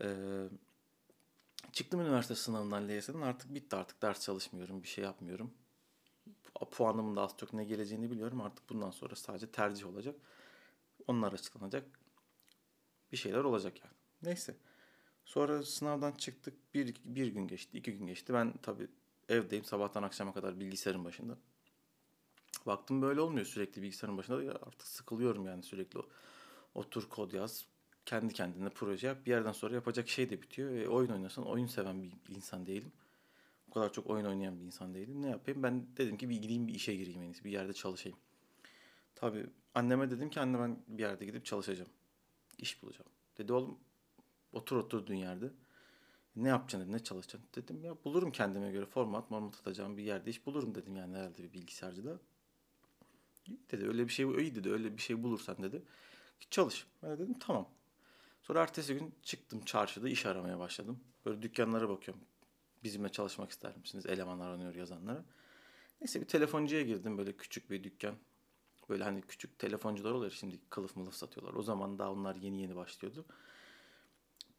Ee, 0.01 0.47
çıktım 1.71 2.01
üniversite 2.01 2.35
sınavından 2.35 2.87
LYS'den 2.87 3.21
artık 3.21 3.53
bitti 3.53 3.75
artık 3.75 4.01
ders 4.01 4.21
çalışmıyorum 4.21 4.83
bir 4.83 4.87
şey 4.87 5.03
yapmıyorum. 5.03 5.53
Puanımın 6.71 7.15
da 7.15 7.21
az 7.21 7.37
çok 7.37 7.53
ne 7.53 7.63
geleceğini 7.63 8.11
biliyorum 8.11 8.41
artık 8.41 8.69
bundan 8.69 8.91
sonra 8.91 9.15
sadece 9.15 9.51
tercih 9.51 9.87
olacak. 9.87 10.15
Onlar 11.07 11.33
açıklanacak. 11.33 11.99
Bir 13.11 13.17
şeyler 13.17 13.43
olacak 13.43 13.79
yani. 13.81 13.93
Neyse. 14.23 14.55
Sonra 15.25 15.63
sınavdan 15.63 16.11
çıktık. 16.11 16.73
Bir, 16.73 16.95
bir 17.05 17.27
gün 17.27 17.47
geçti, 17.47 17.77
iki 17.77 17.93
gün 17.93 18.07
geçti. 18.07 18.33
Ben 18.33 18.53
tabii 18.61 18.87
evdeyim 19.29 19.65
sabahtan 19.65 20.03
akşama 20.03 20.33
kadar 20.33 20.59
bilgisayarın 20.59 21.05
başında. 21.05 21.37
Baktım 22.65 23.01
böyle 23.01 23.21
olmuyor 23.21 23.45
sürekli 23.45 23.81
bilgisayarın 23.81 24.17
başında. 24.17 24.43
Ya 24.43 24.51
artık 24.51 24.87
sıkılıyorum 24.87 25.45
yani 25.45 25.63
sürekli 25.63 25.99
otur 26.75 27.09
kod 27.09 27.31
yaz. 27.31 27.65
Kendi 28.05 28.33
kendine 28.33 28.69
proje 28.69 29.07
yap. 29.07 29.25
Bir 29.25 29.31
yerden 29.31 29.51
sonra 29.51 29.75
yapacak 29.75 30.09
şey 30.09 30.29
de 30.29 30.41
bitiyor. 30.41 30.75
E, 30.75 30.89
oyun 30.89 31.09
oynasan 31.09 31.45
oyun 31.45 31.67
seven 31.67 32.03
bir 32.03 32.11
insan 32.29 32.65
değilim. 32.65 32.91
O 33.69 33.73
kadar 33.73 33.93
çok 33.93 34.09
oyun 34.09 34.25
oynayan 34.25 34.59
bir 34.59 34.65
insan 34.65 34.93
değilim. 34.93 35.21
Ne 35.21 35.29
yapayım? 35.29 35.63
Ben 35.63 35.87
dedim 35.97 36.17
ki 36.17 36.29
bir 36.29 36.41
gideyim 36.41 36.67
bir 36.67 36.75
işe 36.75 36.95
gireyim 36.95 37.21
en 37.21 37.27
iyisi. 37.27 37.43
Bir 37.43 37.51
yerde 37.51 37.73
çalışayım. 37.73 38.17
Tabii 39.15 39.45
anneme 39.75 40.11
dedim 40.11 40.29
ki 40.29 40.39
anne 40.39 40.59
ben 40.59 40.79
bir 40.87 41.03
yerde 41.03 41.25
gidip 41.25 41.45
çalışacağım. 41.45 41.89
İş 42.57 42.83
bulacağım. 42.83 43.11
Dedi 43.37 43.53
oğlum 43.53 43.79
otur 44.53 44.75
oturduğun 44.75 45.13
yerde. 45.13 45.51
Ne 46.35 46.47
yapacaksın 46.47 46.89
dedi, 46.89 46.97
ne 46.97 47.03
çalışacaksın? 47.03 47.49
Dedim 47.55 47.83
ya 47.83 47.95
bulurum 48.03 48.31
kendime 48.31 48.71
göre 48.71 48.85
format, 48.85 49.29
format 49.29 49.59
atacağım 49.59 49.97
bir 49.97 50.03
yerde 50.03 50.29
iş 50.29 50.45
bulurum 50.45 50.75
dedim 50.75 50.95
yani 50.95 51.17
herhalde 51.17 51.43
bir 51.43 51.53
bilgisayarcıda. 51.53 52.19
İyi 53.45 53.59
dedi 53.71 53.87
öyle 53.87 54.07
bir 54.07 54.11
şey 54.11 54.25
iyi 54.25 54.55
dedi 54.55 54.69
öyle 54.71 54.97
bir 54.97 55.01
şey 55.01 55.23
bulursan 55.23 55.63
dedi. 55.63 55.81
Çalış. 56.49 56.87
Ben 57.03 57.19
dedim 57.19 57.39
tamam. 57.39 57.69
Sonra 58.43 58.61
ertesi 58.61 58.93
gün 58.93 59.15
çıktım 59.23 59.61
çarşıda 59.65 60.09
iş 60.09 60.25
aramaya 60.25 60.59
başladım. 60.59 60.99
Böyle 61.25 61.41
dükkanlara 61.41 61.89
bakıyorum. 61.89 62.23
Bizimle 62.83 63.09
çalışmak 63.09 63.51
ister 63.51 63.77
misiniz? 63.77 64.05
Elemanlar 64.05 64.47
aranıyor 64.47 64.75
yazanlara. 64.75 65.25
Neyse 66.01 66.21
bir 66.21 66.27
telefoncuya 66.27 66.81
girdim 66.81 67.17
böyle 67.17 67.37
küçük 67.37 67.69
bir 67.69 67.83
dükkan. 67.83 68.15
Böyle 68.89 69.03
hani 69.03 69.21
küçük 69.21 69.59
telefoncular 69.59 70.11
oluyor 70.11 70.31
şimdi 70.31 70.59
kılıf 70.69 70.95
mılıf 70.95 71.15
satıyorlar. 71.15 71.53
O 71.53 71.61
zaman 71.61 71.99
daha 71.99 72.11
onlar 72.11 72.35
yeni 72.35 72.61
yeni 72.61 72.75
başlıyordu. 72.75 73.25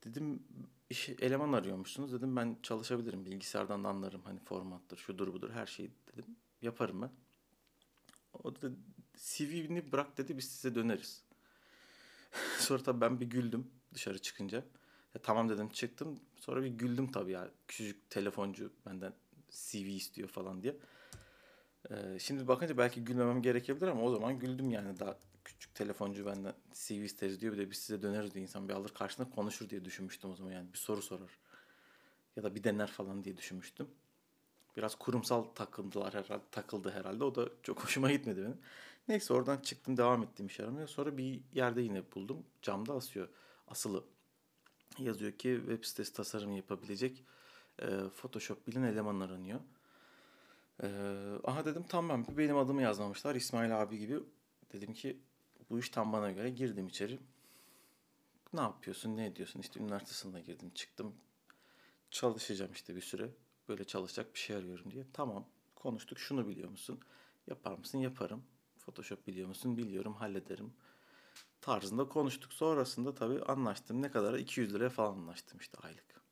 Dedim 0.05 0.43
iş 0.91 1.09
eleman 1.09 1.53
arıyormuşsunuz. 1.53 2.13
Dedim 2.13 2.37
ben 2.37 2.57
çalışabilirim. 2.63 3.25
Bilgisayardan 3.25 3.85
da 3.85 3.89
anlarım. 3.89 4.23
Hani 4.25 4.39
formattır, 4.39 4.97
şudur 4.97 5.33
budur 5.33 5.51
her 5.51 5.67
şeyi 5.67 5.91
dedim. 6.13 6.37
Yaparım 6.63 7.03
ben. 7.03 7.11
O 8.45 8.55
da 8.55 8.71
CV'ni 9.17 9.93
bırak 9.93 10.19
dedi 10.19 10.39
biz 10.39 10.45
size 10.45 10.75
döneriz. 10.75 11.25
Sonra 12.59 12.83
tabii 12.83 13.01
ben 13.01 13.21
bir 13.21 13.27
güldüm 13.27 13.71
dışarı 13.95 14.19
çıkınca. 14.19 14.59
Ya 15.15 15.23
tamam 15.23 15.49
dedim 15.49 15.69
çıktım. 15.69 16.21
Sonra 16.37 16.63
bir 16.63 16.69
güldüm 16.69 17.13
tabii 17.13 17.33
ya. 17.33 17.51
Küçücük 17.69 18.11
telefoncu 18.11 18.73
benden 18.87 19.13
CV 19.51 19.89
istiyor 19.89 20.29
falan 20.29 20.63
diye. 20.63 20.77
Ee, 21.91 22.19
şimdi 22.19 22.49
bakınca 22.49 22.79
belki 22.79 23.05
gülmemem 23.05 23.43
gerekebilir 23.43 23.87
ama 23.87 24.03
o 24.03 24.11
zaman 24.11 24.39
güldüm 24.39 24.71
yani. 24.71 24.99
Daha 24.99 25.19
küçük 25.45 25.75
telefoncu 25.75 26.27
benden 26.27 26.55
CV 26.73 26.93
isteriz 26.93 27.41
diyor. 27.41 27.53
Bir 27.53 27.59
de 27.59 27.71
biz 27.71 27.79
size 27.79 28.03
döneriz 28.03 28.35
diye 28.35 28.43
insan 28.43 28.69
bir 28.69 28.75
alır 28.75 28.95
karşısında 28.95 29.31
konuşur 29.31 29.69
diye 29.69 29.85
düşünmüştüm 29.85 30.31
o 30.31 30.35
zaman 30.35 30.53
yani. 30.53 30.73
Bir 30.73 30.79
soru 30.79 31.03
sorar. 31.03 31.31
Ya 32.37 32.43
da 32.43 32.55
bir 32.55 32.65
dener 32.65 32.87
falan 32.91 33.25
diye 33.25 33.37
düşünmüştüm. 33.37 33.89
Biraz 34.77 34.95
kurumsal 34.95 35.43
takıldılar 35.43 36.15
herhalde, 36.15 36.43
takıldı 36.51 36.91
herhalde. 36.91 37.25
O 37.25 37.35
da 37.35 37.49
çok 37.63 37.85
hoşuma 37.85 38.13
gitmedi 38.13 38.41
benim. 38.43 38.59
Neyse 39.09 39.35
oradan 39.35 39.59
çıktım 39.59 39.97
devam 39.97 40.23
ettim 40.23 40.47
iş 40.47 40.61
aramaya. 40.61 40.87
Sonra 40.87 41.19
bir 41.19 41.41
yerde 41.53 41.83
yine 41.83 42.03
buldum. 42.15 42.45
Camda 42.63 42.93
asıyor. 42.95 43.29
Asılı. 43.69 44.05
Yazıyor 44.99 45.33
ki 45.33 45.57
web 45.67 45.85
sitesi 45.85 46.13
tasarımı 46.13 46.57
yapabilecek 46.57 47.25
e, 47.83 47.87
Photoshop 48.17 48.67
bilen 48.67 48.83
eleman 48.83 49.21
aranıyor. 49.21 49.61
E, 50.83 50.89
aha 51.45 51.65
dedim 51.65 51.85
tamam 51.89 52.27
benim 52.37 52.57
adımı 52.57 52.83
yazmamışlar. 52.83 53.35
İsmail 53.35 53.83
abi 53.83 53.99
gibi. 53.99 54.21
Dedim 54.73 54.93
ki 54.93 55.19
bu 55.71 55.79
iş 55.79 55.89
tam 55.89 56.13
bana 56.13 56.31
göre. 56.31 56.51
Girdim 56.51 56.87
içeri. 56.87 57.19
Ne 58.53 58.61
yapıyorsun, 58.61 59.17
ne 59.17 59.27
ediyorsun? 59.27 59.61
İşte 59.61 59.81
üniversite 59.81 60.13
sınavına 60.13 60.41
girdim, 60.41 60.71
çıktım. 60.75 61.15
Çalışacağım 62.11 62.73
işte 62.73 62.97
bir 62.97 63.01
süre. 63.01 63.31
Böyle 63.69 63.85
çalışacak 63.85 64.35
bir 64.35 64.39
şey 64.39 64.57
arıyorum 64.57 64.91
diye. 64.91 65.05
Tamam 65.13 65.47
konuştuk. 65.77 66.19
Şunu 66.19 66.49
biliyor 66.49 66.69
musun? 66.69 67.01
Yapar 67.47 67.79
mısın? 67.79 67.99
Yaparım. 67.99 68.45
Photoshop 68.79 69.27
biliyor 69.27 69.49
musun? 69.49 69.77
Biliyorum, 69.77 70.15
hallederim. 70.15 70.73
Tarzında 71.61 72.09
konuştuk. 72.09 72.53
Sonrasında 72.53 73.15
tabii 73.15 73.43
anlaştım. 73.43 74.03
Ne 74.03 74.11
kadar? 74.11 74.35
200 74.35 74.75
liraya 74.75 74.91
falan 74.91 75.13
anlaştım 75.13 75.59
işte 75.61 75.79
aylık. 75.79 76.23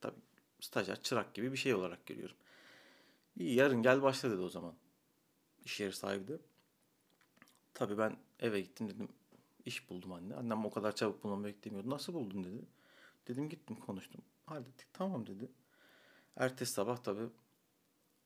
Tabii 0.00 0.20
stajyer, 0.60 1.02
çırak 1.02 1.34
gibi 1.34 1.52
bir 1.52 1.56
şey 1.56 1.74
olarak 1.74 2.06
görüyorum. 2.06 2.36
İyi 3.36 3.54
yarın 3.54 3.82
gel 3.82 4.02
başla 4.02 4.30
dedi 4.30 4.40
o 4.40 4.48
zaman. 4.48 4.74
İş 5.64 5.80
yeri 5.80 5.92
sahibi 5.92 6.28
de. 6.28 6.38
Tabii 7.74 7.98
ben 7.98 8.16
eve 8.40 8.60
gittim 8.60 8.88
dedim 8.88 9.08
iş 9.64 9.90
buldum 9.90 10.12
anne. 10.12 10.34
Annem 10.34 10.64
o 10.64 10.70
kadar 10.70 10.94
çabuk 10.94 11.24
bulmamı 11.24 11.44
beklemiyordu. 11.44 11.90
Nasıl 11.90 12.14
buldun 12.14 12.44
dedi. 12.44 12.64
Dedim 13.28 13.48
gittim 13.48 13.76
konuştum. 13.76 14.22
Hallettik 14.46 14.88
tamam 14.92 15.26
dedi. 15.26 15.50
Ertesi 16.36 16.72
sabah 16.72 16.96
tabii 16.96 17.28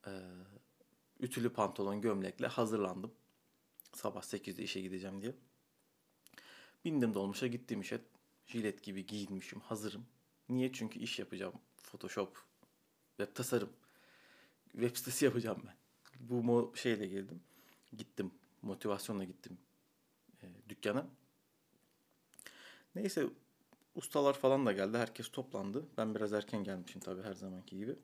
e, 0.07 0.11
ütülü 1.19 1.53
pantolon 1.53 2.01
gömlekle 2.01 2.47
hazırlandım. 2.47 3.13
Sabah 3.93 4.21
8'de 4.21 4.63
işe 4.63 4.81
gideceğim 4.81 5.21
diye. 5.21 5.35
Bindim 6.85 7.13
dolmuşa 7.13 7.47
gittim 7.47 7.81
işe. 7.81 8.01
Jilet 8.47 8.83
gibi 8.83 9.05
giyinmişim 9.05 9.59
hazırım. 9.59 10.05
Niye? 10.49 10.73
Çünkü 10.73 10.99
iş 10.99 11.19
yapacağım. 11.19 11.53
Photoshop, 11.77 12.43
web 13.17 13.35
tasarım. 13.35 13.69
Web 14.71 14.95
sitesi 14.95 15.25
yapacağım 15.25 15.63
ben. 15.67 15.75
Bu 16.19 16.43
mo 16.43 16.75
şeyle 16.75 17.07
girdim. 17.07 17.41
Gittim. 17.97 18.31
Motivasyonla 18.61 19.23
gittim 19.23 19.57
e, 20.43 20.45
dükkana. 20.69 21.07
Neyse 22.95 23.25
ustalar 23.99 24.33
falan 24.33 24.65
da 24.65 24.71
geldi. 24.71 24.97
Herkes 24.97 25.29
toplandı. 25.29 25.85
Ben 25.97 26.15
biraz 26.15 26.33
erken 26.33 26.63
gelmişim 26.63 27.01
tabii 27.01 27.21
her 27.21 27.33
zamanki 27.33 27.77
gibi. 27.77 27.95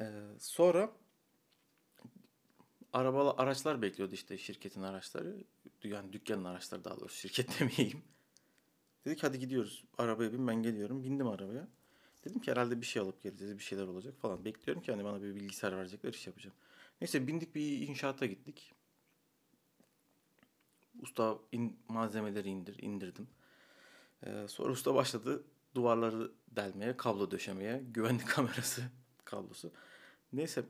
Ee, 0.00 0.04
sonra 0.38 0.92
arabalı 2.92 3.34
araçlar 3.36 3.82
bekliyordu 3.82 4.14
işte 4.14 4.38
şirketin 4.38 4.82
araçları. 4.82 5.44
Yani 5.84 6.12
dükkanın 6.12 6.44
araçları 6.44 6.84
daha 6.84 7.00
doğrusu 7.00 7.16
şirket 7.16 7.60
demeyeyim. 7.60 8.02
Dedik 9.04 9.22
hadi 9.22 9.38
gidiyoruz. 9.38 9.84
Arabaya 9.98 10.32
bin 10.32 10.46
ben 10.46 10.62
geliyorum. 10.62 11.04
Bindim 11.04 11.28
arabaya. 11.28 11.68
Dedim 12.24 12.40
ki 12.40 12.50
herhalde 12.50 12.80
bir 12.80 12.86
şey 12.86 13.02
alıp 13.02 13.22
geleceğiz. 13.22 13.58
Bir 13.58 13.62
şeyler 13.62 13.86
olacak 13.86 14.14
falan. 14.18 14.44
Bekliyorum 14.44 14.82
ki 14.82 14.92
hani 14.92 15.04
bana 15.04 15.22
bir 15.22 15.34
bilgisayar 15.34 15.76
verecekler 15.76 16.12
iş 16.12 16.26
yapacağım. 16.26 16.56
Neyse 17.00 17.26
bindik 17.26 17.54
bir 17.54 17.88
inşaata 17.88 18.26
gittik. 18.26 18.72
Usta 21.00 21.38
in, 21.52 21.78
malzemeleri 21.88 22.48
indir, 22.48 22.82
indirdim. 22.82 23.28
Ee, 24.26 24.48
sonra 24.48 24.72
usta 24.72 24.94
başladı 24.94 25.44
duvarları 25.74 26.32
delmeye, 26.50 26.96
kablo 26.96 27.30
döşemeye, 27.30 27.82
güvenlik 27.90 28.28
kamerası 28.28 28.82
kablosu. 29.24 29.70
Neyse 30.32 30.64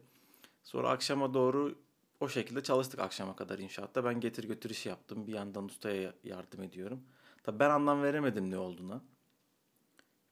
sonra 0.63 0.91
akşama 0.91 1.35
doğru 1.35 1.79
o 2.21 2.29
şekilde 2.29 2.63
çalıştık 2.63 3.01
akşama 3.01 3.37
kadar 3.37 3.59
inşaatta. 3.59 4.05
Ben 4.05 4.21
getir 4.21 4.45
götür 4.45 4.71
işi 4.71 4.89
yaptım. 4.89 5.27
Bir 5.27 5.33
yandan 5.33 5.65
ustaya 5.65 6.15
yardım 6.25 6.63
ediyorum. 6.63 7.05
Tabii 7.43 7.59
ben 7.59 7.71
anlam 7.71 8.03
veremedim 8.03 8.51
ne 8.51 8.59
olduğuna. 8.59 9.01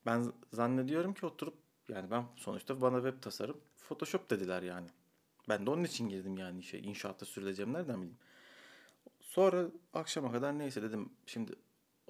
Ben 0.07 0.33
zannediyorum 0.53 1.15
ki 1.15 1.27
oturup 1.27 1.55
yani 1.89 2.11
ben 2.11 2.25
sonuçta 2.37 2.81
bana 2.81 2.97
web 3.03 3.23
tasarım 3.23 3.57
Photoshop 3.77 4.31
dediler 4.31 4.63
yani. 4.63 4.89
Ben 5.49 5.67
de 5.67 5.71
onun 5.71 5.85
için 5.85 6.09
girdim 6.09 6.37
yani 6.39 6.59
işe. 6.59 6.79
İnşaatta 6.79 7.27
sürüleceğim 7.27 7.73
nereden 7.73 7.97
bileyim. 7.97 8.19
Sonra 9.21 9.67
akşama 9.95 10.33
kadar 10.33 10.59
neyse 10.59 10.83
dedim 10.83 11.13
şimdi 11.27 11.53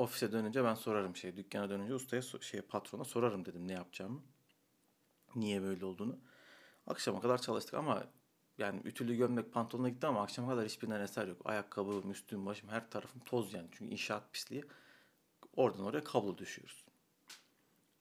ofise 0.01 0.33
dönünce 0.33 0.65
ben 0.65 0.75
sorarım 0.75 1.17
şey 1.17 1.37
dükkana 1.37 1.71
dönünce 1.71 1.95
ustaya 1.95 2.23
şey 2.23 2.61
patrona 2.61 3.05
sorarım 3.05 3.45
dedim 3.45 3.69
ne 3.69 3.73
yapacağımı. 3.73 4.23
Niye 5.35 5.63
böyle 5.63 5.85
olduğunu. 5.85 6.19
Akşama 6.87 7.21
kadar 7.21 7.39
çalıştık 7.39 7.75
ama 7.75 8.05
yani 8.59 8.81
ütülü 8.85 9.17
gömlek 9.17 9.53
pantolona 9.53 9.89
gitti 9.89 10.07
ama 10.07 10.23
akşama 10.23 10.49
kadar 10.49 10.65
hiçbirinden 10.65 11.01
eser 11.01 11.27
yok. 11.27 11.43
Ayakkabı, 11.45 12.03
üstüm, 12.11 12.47
başım 12.47 12.69
her 12.69 12.91
tarafım 12.91 13.21
toz 13.25 13.55
yani. 13.55 13.69
Çünkü 13.73 13.93
inşaat 13.93 14.33
pisliği. 14.33 14.65
Oradan 15.57 15.85
oraya 15.85 16.05
kablo 16.05 16.39
düşüyoruz. 16.39 16.85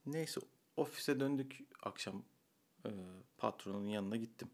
Neyse 0.06 0.42
ofise 0.78 1.20
döndük 1.20 1.60
akşam 1.84 2.24
e, 2.86 2.90
patronun 3.38 3.88
yanına 3.88 4.16
gittim. 4.16 4.50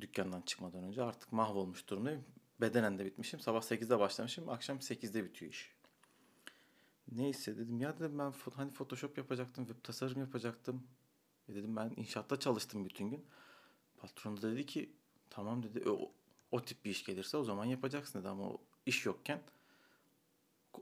Dükkandan 0.00 0.42
çıkmadan 0.42 0.84
önce 0.84 1.02
artık 1.02 1.32
mahvolmuş 1.32 1.88
durumdayım. 1.88 2.24
Bedenen 2.60 2.98
de 2.98 3.04
bitmişim. 3.04 3.40
Sabah 3.40 3.62
8'de 3.62 3.98
başlamışım. 3.98 4.48
Akşam 4.48 4.76
8'de 4.76 5.24
bitiyor 5.24 5.52
iş. 5.52 5.81
Neyse 7.10 7.56
dedim 7.58 7.80
ya 7.80 7.98
dedim 7.98 8.18
ben 8.18 8.32
hani 8.54 8.70
Photoshop 8.70 9.18
yapacaktım, 9.18 9.66
web 9.66 9.84
tasarım 9.84 10.20
yapacaktım. 10.20 10.86
E 11.48 11.54
dedim 11.54 11.76
ben 11.76 11.92
inşaatta 11.96 12.40
çalıştım 12.40 12.84
bütün 12.84 13.10
gün. 13.10 13.24
Patron 13.96 14.36
da 14.36 14.52
dedi 14.52 14.66
ki 14.66 14.92
tamam 15.30 15.62
dedi 15.62 15.90
o, 15.90 16.12
o 16.50 16.62
tip 16.62 16.84
bir 16.84 16.90
iş 16.90 17.04
gelirse 17.04 17.36
o 17.36 17.44
zaman 17.44 17.64
yapacaksın 17.64 18.18
dedi 18.18 18.28
ama 18.28 18.42
o 18.50 18.60
iş 18.86 19.06
yokken 19.06 19.42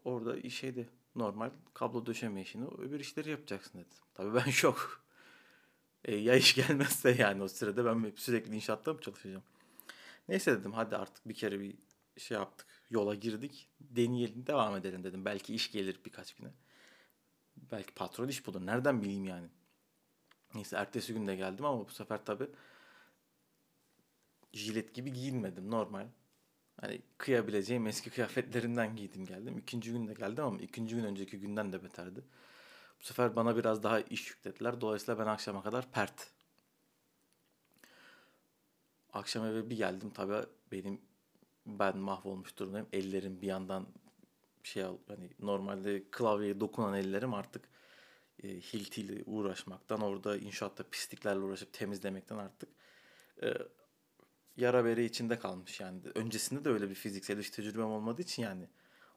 orada 0.04 0.50
şeyde 0.50 0.88
normal 1.16 1.50
kablo 1.74 2.06
döşeme 2.06 2.42
işini 2.42 2.66
öbür 2.66 3.00
işleri 3.00 3.30
yapacaksın 3.30 3.78
dedi. 3.78 3.94
Tabii 4.14 4.34
ben 4.34 4.50
şok. 4.50 5.04
E, 6.04 6.16
ya 6.16 6.34
iş 6.34 6.54
gelmezse 6.54 7.10
yani 7.18 7.42
o 7.42 7.48
sırada 7.48 7.84
ben 7.84 8.12
sürekli 8.16 8.54
inşaatta 8.54 8.92
mı 8.92 9.00
çalışacağım? 9.00 9.42
Neyse 10.28 10.60
dedim 10.60 10.72
hadi 10.72 10.96
artık 10.96 11.28
bir 11.28 11.34
kere 11.34 11.60
bir 11.60 11.74
şey 12.16 12.36
yaptık. 12.36 12.66
Yola 12.90 13.14
girdik. 13.14 13.68
Deneyelim 13.80 14.46
devam 14.46 14.76
edelim 14.76 15.04
dedim. 15.04 15.24
Belki 15.24 15.54
iş 15.54 15.72
gelir 15.72 16.00
birkaç 16.06 16.34
güne. 16.34 16.50
Belki 17.56 17.94
patron 17.94 18.28
iş 18.28 18.46
bulur. 18.46 18.66
Nereden 18.66 19.02
bileyim 19.02 19.24
yani. 19.24 19.48
Neyse 20.54 20.76
ertesi 20.76 21.12
gün 21.14 21.26
de 21.26 21.36
geldim 21.36 21.64
ama 21.64 21.88
bu 21.88 21.92
sefer 21.92 22.24
tabii 22.24 22.48
jilet 24.52 24.94
gibi 24.94 25.12
giyinmedim 25.12 25.70
normal. 25.70 26.06
Hani 26.80 27.02
kıyabileceğim 27.18 27.86
eski 27.86 28.10
kıyafetlerinden 28.10 28.96
giydim 28.96 29.26
geldim. 29.26 29.58
İkinci 29.58 29.92
gün 29.92 30.08
de 30.08 30.14
geldim 30.14 30.44
ama 30.44 30.60
ikinci 30.60 30.96
gün 30.96 31.04
önceki 31.04 31.40
günden 31.40 31.72
de 31.72 31.84
beterdi. 31.84 32.24
Bu 33.00 33.04
sefer 33.04 33.36
bana 33.36 33.56
biraz 33.56 33.82
daha 33.82 34.00
iş 34.00 34.30
yüklediler. 34.30 34.80
Dolayısıyla 34.80 35.18
ben 35.18 35.26
akşama 35.26 35.62
kadar 35.62 35.92
pert. 35.92 36.30
Akşam 39.12 39.46
eve 39.46 39.70
bir 39.70 39.76
geldim 39.76 40.10
tabii 40.10 40.46
benim 40.72 41.00
ben 41.66 41.96
mahvolmuş 41.96 42.58
durumdayım. 42.58 42.88
Ellerim 42.92 43.42
bir 43.42 43.46
yandan 43.46 43.86
şey 44.62 44.84
hani 45.08 45.30
normalde 45.38 46.04
klavyeye 46.10 46.60
dokunan 46.60 46.94
ellerim 46.94 47.34
artık 47.34 47.68
e, 48.42 48.48
hiltiyle 48.48 49.22
uğraşmaktan 49.26 50.00
orada 50.00 50.36
inşaatta 50.36 50.84
pisliklerle 50.90 51.40
uğraşıp 51.40 51.72
temizlemekten 51.72 52.36
artık 52.36 52.68
e, 53.42 53.54
yara 54.56 54.84
bere 54.84 55.04
içinde 55.04 55.38
kalmış 55.38 55.80
yani. 55.80 56.00
Öncesinde 56.14 56.64
de 56.64 56.68
öyle 56.68 56.90
bir 56.90 56.94
fiziksel 56.94 57.38
iş 57.38 57.50
tecrübem 57.50 57.86
olmadığı 57.86 58.22
için 58.22 58.42
yani 58.42 58.68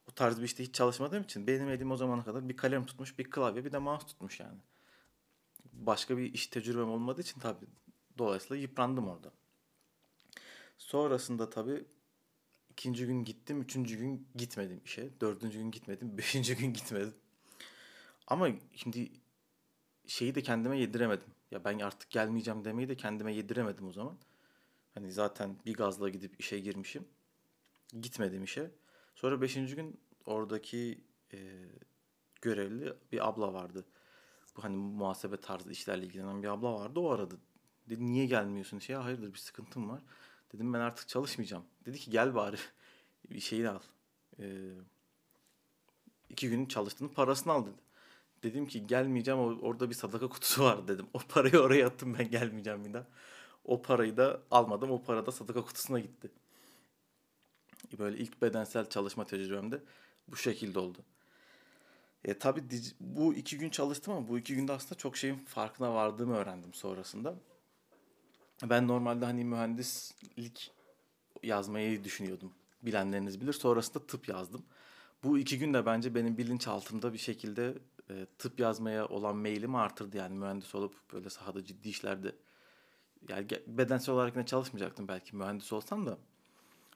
o 0.09 0.11
tarz 0.11 0.39
bir 0.39 0.43
işte 0.43 0.63
hiç 0.63 0.75
çalışmadığım 0.75 1.23
için 1.23 1.47
benim 1.47 1.69
elim 1.69 1.91
o 1.91 1.97
zamana 1.97 2.23
kadar 2.23 2.49
bir 2.49 2.57
kalem 2.57 2.85
tutmuş, 2.85 3.19
bir 3.19 3.29
klavye, 3.29 3.65
bir 3.65 3.71
de 3.71 3.77
mouse 3.77 4.07
tutmuş 4.07 4.39
yani. 4.39 4.59
Başka 5.73 6.17
bir 6.17 6.33
iş 6.33 6.47
tecrübem 6.47 6.89
olmadığı 6.89 7.21
için 7.21 7.39
tabii 7.39 7.65
dolayısıyla 8.17 8.61
yıprandım 8.61 9.07
orada. 9.07 9.31
Sonrasında 10.77 11.49
tabii 11.49 11.85
ikinci 12.73 13.05
gün 13.05 13.23
gittim, 13.23 13.61
üçüncü 13.61 13.97
gün 13.97 14.27
gitmedim 14.35 14.81
işe. 14.85 15.09
Dördüncü 15.21 15.59
gün 15.59 15.71
gitmedim, 15.71 16.17
beşinci 16.17 16.55
gün 16.55 16.73
gitmedim. 16.73 17.13
Ama 18.27 18.49
şimdi 18.75 19.11
şeyi 20.07 20.35
de 20.35 20.41
kendime 20.41 20.79
yediremedim. 20.79 21.27
Ya 21.51 21.65
ben 21.65 21.79
artık 21.79 22.09
gelmeyeceğim 22.09 22.65
demeyi 22.65 22.89
de 22.89 22.95
kendime 22.95 23.33
yediremedim 23.33 23.87
o 23.87 23.91
zaman. 23.91 24.17
Hani 24.93 25.11
zaten 25.11 25.57
bir 25.65 25.73
gazla 25.73 26.09
gidip 26.09 26.39
işe 26.39 26.59
girmişim. 26.59 27.07
Gitmedim 28.01 28.43
işe. 28.43 28.71
Sonra 29.15 29.41
beşinci 29.41 29.75
gün 29.75 29.99
oradaki 30.25 31.01
e, 31.33 31.37
görevli 32.41 32.93
bir 33.11 33.27
abla 33.27 33.53
vardı. 33.53 33.85
Bu 34.57 34.63
hani 34.63 34.77
muhasebe 34.77 35.37
tarzı 35.37 35.71
işlerle 35.71 36.05
ilgilenen 36.05 36.43
bir 36.43 36.47
abla 36.47 36.73
vardı. 36.73 36.99
O 36.99 37.09
aradı. 37.09 37.37
Dedi 37.89 38.05
niye 38.05 38.25
gelmiyorsun 38.25 38.77
işe? 38.77 38.95
Hayırdır 38.95 39.33
bir 39.33 39.39
sıkıntım 39.39 39.89
var. 39.89 40.01
Dedim 40.53 40.73
ben 40.73 40.79
artık 40.79 41.07
çalışmayacağım. 41.07 41.63
Dedi 41.85 41.99
ki 41.99 42.11
gel 42.11 42.35
bari 42.35 42.57
bir 43.29 43.39
şeyini 43.39 43.69
al. 43.69 43.79
Ee, 44.39 44.45
iki 46.29 46.49
gün 46.49 46.65
çalıştığının 46.65 47.09
parasını 47.09 47.53
al 47.53 47.65
dedi. 47.65 47.75
Dedim 48.43 48.67
ki 48.67 48.87
gelmeyeceğim 48.87 49.39
orada 49.39 49.89
bir 49.89 49.95
sadaka 49.95 50.29
kutusu 50.29 50.63
var 50.63 50.87
dedim. 50.87 51.05
O 51.13 51.19
parayı 51.19 51.59
oraya 51.59 51.87
attım 51.87 52.15
ben 52.19 52.29
gelmeyeceğim 52.29 52.85
bir 52.85 52.93
daha. 52.93 53.05
O 53.65 53.81
parayı 53.81 54.17
da 54.17 54.41
almadım. 54.51 54.91
O 54.91 55.03
para 55.03 55.25
da 55.25 55.31
sadaka 55.31 55.61
kutusuna 55.65 55.99
gitti. 55.99 56.31
Böyle 57.99 58.17
ilk 58.17 58.41
bedensel 58.41 58.89
çalışma 58.89 59.25
tecrübemde 59.25 59.81
bu 60.27 60.35
şekilde 60.35 60.79
oldu. 60.79 60.99
E, 62.25 62.39
tabii 62.39 62.63
bu 62.99 63.33
iki 63.33 63.57
gün 63.57 63.69
çalıştım 63.69 64.13
ama 64.13 64.27
bu 64.27 64.37
iki 64.37 64.55
günde 64.55 64.71
aslında 64.73 64.95
çok 64.95 65.17
şeyin 65.17 65.35
farkına 65.35 65.93
vardığımı 65.93 66.35
öğrendim 66.35 66.73
sonrasında. 66.73 67.35
Ben 68.69 68.87
normalde 68.87 69.25
hani 69.25 69.45
mühendislik 69.45 70.71
yazmayı 71.43 72.03
düşünüyordum. 72.03 72.53
Bilenleriniz 72.81 73.41
bilir. 73.41 73.53
Sonrasında 73.53 74.05
tıp 74.07 74.27
yazdım. 74.29 74.65
Bu 75.23 75.39
iki 75.39 75.59
gün 75.59 75.73
de 75.73 75.85
bence 75.85 76.15
benim 76.15 76.37
bilinçaltımda 76.37 77.13
bir 77.13 77.17
şekilde 77.17 77.77
e, 78.09 78.27
tıp 78.37 78.59
yazmaya 78.59 79.07
olan 79.07 79.35
meylimi 79.35 79.77
artırdı. 79.77 80.17
Yani 80.17 80.35
mühendis 80.35 80.75
olup 80.75 80.95
böyle 81.13 81.29
sahada 81.29 81.65
ciddi 81.65 81.89
işlerde 81.89 82.35
yani 83.29 83.47
bedensel 83.67 84.15
olarak 84.15 84.35
ne 84.35 84.45
çalışmayacaktım 84.45 85.07
belki 85.07 85.35
mühendis 85.35 85.73
olsam 85.73 86.05
da. 86.05 86.17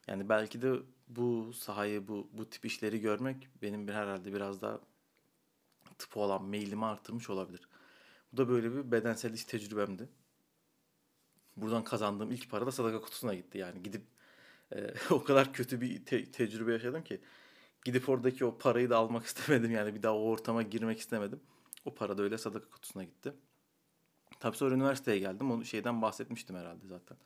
Yani 0.06 0.28
belki 0.28 0.62
de 0.62 0.74
bu 1.08 1.52
sahayı, 1.52 2.08
bu, 2.08 2.28
bu 2.32 2.50
tip 2.50 2.64
işleri 2.64 3.00
görmek 3.00 3.48
benim 3.62 3.88
bir 3.88 3.92
herhalde 3.92 4.32
biraz 4.34 4.62
daha 4.62 4.80
tıpa 5.98 6.20
olan 6.20 6.44
meylimi 6.44 6.84
artırmış 6.84 7.30
olabilir. 7.30 7.68
Bu 8.32 8.36
da 8.36 8.48
böyle 8.48 8.72
bir 8.72 8.92
bedensel 8.92 9.34
iş 9.34 9.44
tecrübemdi. 9.44 10.08
Buradan 11.62 11.84
kazandığım 11.84 12.30
ilk 12.30 12.50
para 12.50 12.66
da 12.66 12.72
sadaka 12.72 13.00
kutusuna 13.00 13.34
gitti. 13.34 13.58
Yani 13.58 13.82
gidip 13.82 14.02
e, 14.72 14.94
o 15.10 15.24
kadar 15.24 15.52
kötü 15.52 15.80
bir 15.80 16.04
te- 16.04 16.30
tecrübe 16.30 16.72
yaşadım 16.72 17.04
ki 17.04 17.20
gidip 17.84 18.08
oradaki 18.08 18.44
o 18.44 18.58
parayı 18.58 18.90
da 18.90 18.96
almak 18.96 19.26
istemedim. 19.26 19.70
Yani 19.70 19.94
bir 19.94 20.02
daha 20.02 20.14
o 20.14 20.20
ortama 20.30 20.62
girmek 20.62 20.98
istemedim. 20.98 21.40
O 21.84 21.94
para 21.94 22.18
da 22.18 22.22
öyle 22.22 22.38
sadaka 22.38 22.70
kutusuna 22.70 23.04
gitti. 23.04 23.32
Tabii 24.40 24.56
sonra 24.56 24.74
üniversiteye 24.74 25.18
geldim. 25.18 25.50
Onu 25.50 25.64
şeyden 25.64 26.02
bahsetmiştim 26.02 26.56
herhalde 26.56 26.86
zaten. 26.86 27.16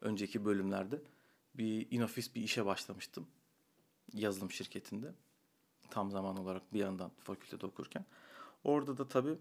Önceki 0.00 0.44
bölümlerde 0.44 1.02
bir 1.54 1.90
in-office 1.90 2.34
bir 2.34 2.42
işe 2.42 2.66
başlamıştım. 2.66 3.26
Yazılım 4.12 4.50
şirketinde. 4.50 5.14
Tam 5.90 6.10
zaman 6.10 6.36
olarak 6.36 6.72
bir 6.72 6.78
yandan 6.78 7.10
fakültede 7.18 7.66
okurken. 7.66 8.04
Orada 8.64 8.98
da 8.98 9.08
tabii 9.08 9.38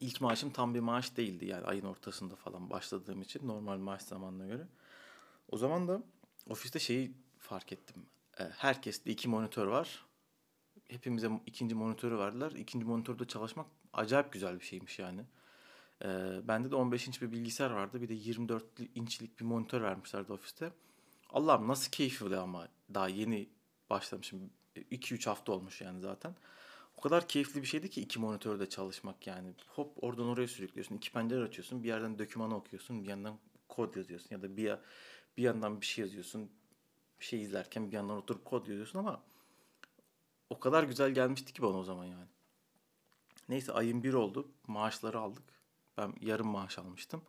ilk 0.00 0.20
maaşım 0.20 0.50
tam 0.50 0.74
bir 0.74 0.80
maaş 0.80 1.16
değildi. 1.16 1.46
Yani 1.46 1.64
ayın 1.64 1.84
ortasında 1.84 2.36
falan 2.36 2.70
başladığım 2.70 3.22
için 3.22 3.48
normal 3.48 3.78
maaş 3.78 4.02
zamanına 4.02 4.46
göre. 4.46 4.66
O 5.48 5.56
zaman 5.56 5.88
da 5.88 6.02
ofiste 6.48 6.78
şeyi 6.78 7.12
fark 7.38 7.72
ettim. 7.72 8.06
Herkeste 8.36 9.10
iki 9.10 9.28
monitör 9.28 9.66
var. 9.66 10.04
Hepimize 10.88 11.30
ikinci 11.46 11.74
monitörü 11.74 12.18
verdiler. 12.18 12.50
İkinci 12.50 12.86
monitörde 12.86 13.24
çalışmak 13.24 13.66
acayip 13.92 14.32
güzel 14.32 14.60
bir 14.60 14.64
şeymiş 14.64 14.98
yani. 14.98 15.24
Ee, 16.04 16.40
bende 16.48 16.70
de 16.70 16.74
15 16.74 17.08
inç 17.08 17.22
bir 17.22 17.32
bilgisayar 17.32 17.70
vardı. 17.70 18.02
Bir 18.02 18.08
de 18.08 18.14
24 18.14 18.64
inçlik 18.94 19.40
bir 19.40 19.44
monitör 19.44 19.82
vermişlerdi 19.82 20.32
ofiste. 20.32 20.72
Allah'ım 21.30 21.68
nasıl 21.68 21.90
keyifli 21.90 22.36
ama 22.36 22.68
daha 22.94 23.08
yeni 23.08 23.48
başlamışım. 23.90 24.50
2-3 24.76 25.28
hafta 25.28 25.52
olmuş 25.52 25.80
yani 25.80 26.00
zaten. 26.00 26.34
O 27.00 27.02
kadar 27.02 27.28
keyifli 27.28 27.62
bir 27.62 27.66
şeydi 27.66 27.90
ki 27.90 28.00
iki 28.00 28.18
monitörde 28.18 28.68
çalışmak 28.68 29.26
yani. 29.26 29.54
Hop 29.66 30.04
oradan 30.04 30.26
oraya 30.26 30.48
sürüklüyorsun. 30.48 30.94
iki 30.94 31.12
pencere 31.12 31.42
açıyorsun. 31.42 31.82
Bir 31.82 31.88
yerden 31.88 32.18
dokümanı 32.18 32.56
okuyorsun. 32.56 33.02
Bir 33.02 33.08
yandan 33.08 33.38
kod 33.68 33.96
yazıyorsun. 33.96 34.28
Ya 34.30 34.42
da 34.42 34.56
bir, 34.56 34.76
bir 35.36 35.42
yandan 35.42 35.80
bir 35.80 35.86
şey 35.86 36.04
yazıyorsun. 36.04 36.50
Bir 37.20 37.24
şey 37.24 37.42
izlerken 37.42 37.90
bir 37.90 37.96
yandan 37.96 38.16
oturup 38.16 38.44
kod 38.44 38.66
yazıyorsun 38.66 38.98
ama 38.98 39.22
o 40.50 40.60
kadar 40.60 40.84
güzel 40.84 41.10
gelmişti 41.10 41.52
ki 41.52 41.62
bana 41.62 41.76
o 41.76 41.84
zaman 41.84 42.04
yani. 42.04 42.28
Neyse 43.48 43.72
ayın 43.72 44.02
bir 44.02 44.14
oldu. 44.14 44.48
Maaşları 44.66 45.18
aldık. 45.18 45.44
Ben 45.96 46.14
yarım 46.20 46.48
maaş 46.48 46.78
almıştım. 46.78 47.22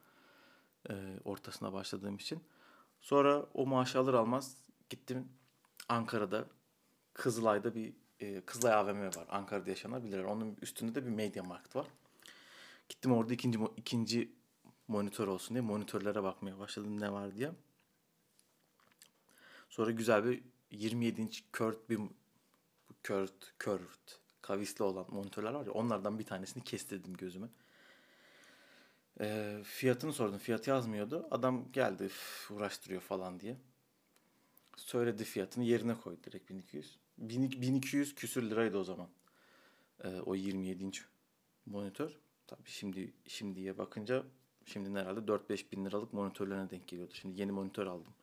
E, 0.90 0.94
ortasına 1.24 1.74
başladığım 1.74 2.16
için. 2.16 2.44
Sonra 3.02 3.46
o 3.54 3.66
maaşı 3.66 4.00
alır 4.00 4.14
almaz 4.14 4.58
gittim 4.90 5.30
Ankara'da 5.90 6.48
Kızılay'da 7.14 7.76
bir 7.76 7.94
e, 8.22 8.42
Kızılay 8.42 8.74
AVM 8.74 9.06
var. 9.06 9.26
Ankara'da 9.30 9.70
yaşayanlar 9.70 10.04
bilirler. 10.04 10.24
Onun 10.24 10.58
üstünde 10.62 10.96
de 10.96 11.06
bir 11.06 11.12
Media 11.12 11.44
Markt 11.44 11.76
var. 11.76 11.88
Gittim 12.90 13.12
orada 13.12 13.34
ikinci 13.34 13.60
ikinci 13.78 14.32
monitör 14.88 15.28
olsun 15.28 15.56
diye 15.56 15.62
monitörlere 15.62 16.24
bakmaya 16.24 16.60
başladım 16.60 17.02
ne 17.02 17.12
var 17.12 17.36
diye. 17.36 17.52
Sonra 19.70 19.92
güzel 19.92 20.26
bir 20.26 20.44
27 20.72 21.22
inç 21.22 21.44
curved 21.54 21.90
bir 21.90 22.00
curved, 23.04 23.42
curved 23.60 24.22
kavisli 24.42 24.84
olan 24.84 25.06
monitörler 25.10 25.52
var 25.52 25.66
ya 25.66 25.72
onlardan 25.72 26.20
bir 26.20 26.26
tanesini 26.26 26.64
kestirdim 26.64 27.14
gözüme. 27.14 27.48
E, 29.22 29.58
fiyatını 29.64 30.14
sordum. 30.14 30.38
Fiyatı 30.38 30.70
yazmıyordu. 30.70 31.28
Adam 31.32 31.72
geldi 31.72 32.10
uğraştırıyor 32.50 33.02
falan 33.02 33.40
diye. 33.40 33.58
Söyledi 34.78 35.24
fiyatını 35.24 35.64
yerine 35.64 35.96
koydu 35.96 36.20
direkt 36.24 36.50
1200. 36.50 37.01
1200 37.30 38.16
küsür 38.16 38.50
liraydı 38.50 38.78
o 38.78 38.84
zaman. 38.84 39.08
E, 40.04 40.08
o 40.08 40.36
27 40.36 40.84
inç 40.84 41.06
monitör. 41.66 42.20
Tabii 42.48 42.70
şimdi 42.70 43.14
şimdiye 43.28 43.78
bakınca 43.78 44.24
şimdi 44.66 45.00
herhalde 45.00 45.20
4-5 45.20 45.72
bin 45.72 45.86
liralık 45.86 46.14
monitörlerine 46.14 46.70
denk 46.70 46.88
geliyordu. 46.88 47.14
Şimdi 47.16 47.42
yeni 47.42 47.52
monitör 47.52 47.88
aldım. 47.88 48.14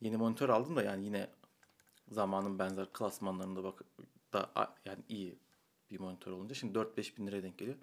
Yeni 0.00 0.16
monitör 0.16 0.48
aldım 0.48 0.76
da 0.76 0.82
yani 0.82 1.04
yine 1.04 1.30
zamanın 2.08 2.58
benzer 2.58 2.92
klasmanlarında 2.92 3.64
bak 3.64 3.82
da 4.32 4.50
yani 4.84 5.02
iyi 5.08 5.38
bir 5.90 6.00
monitör 6.00 6.32
olunca 6.32 6.54
şimdi 6.54 6.78
4-5 6.78 7.16
bin 7.16 7.26
liraya 7.26 7.42
denk 7.42 7.58
geliyor. 7.58 7.76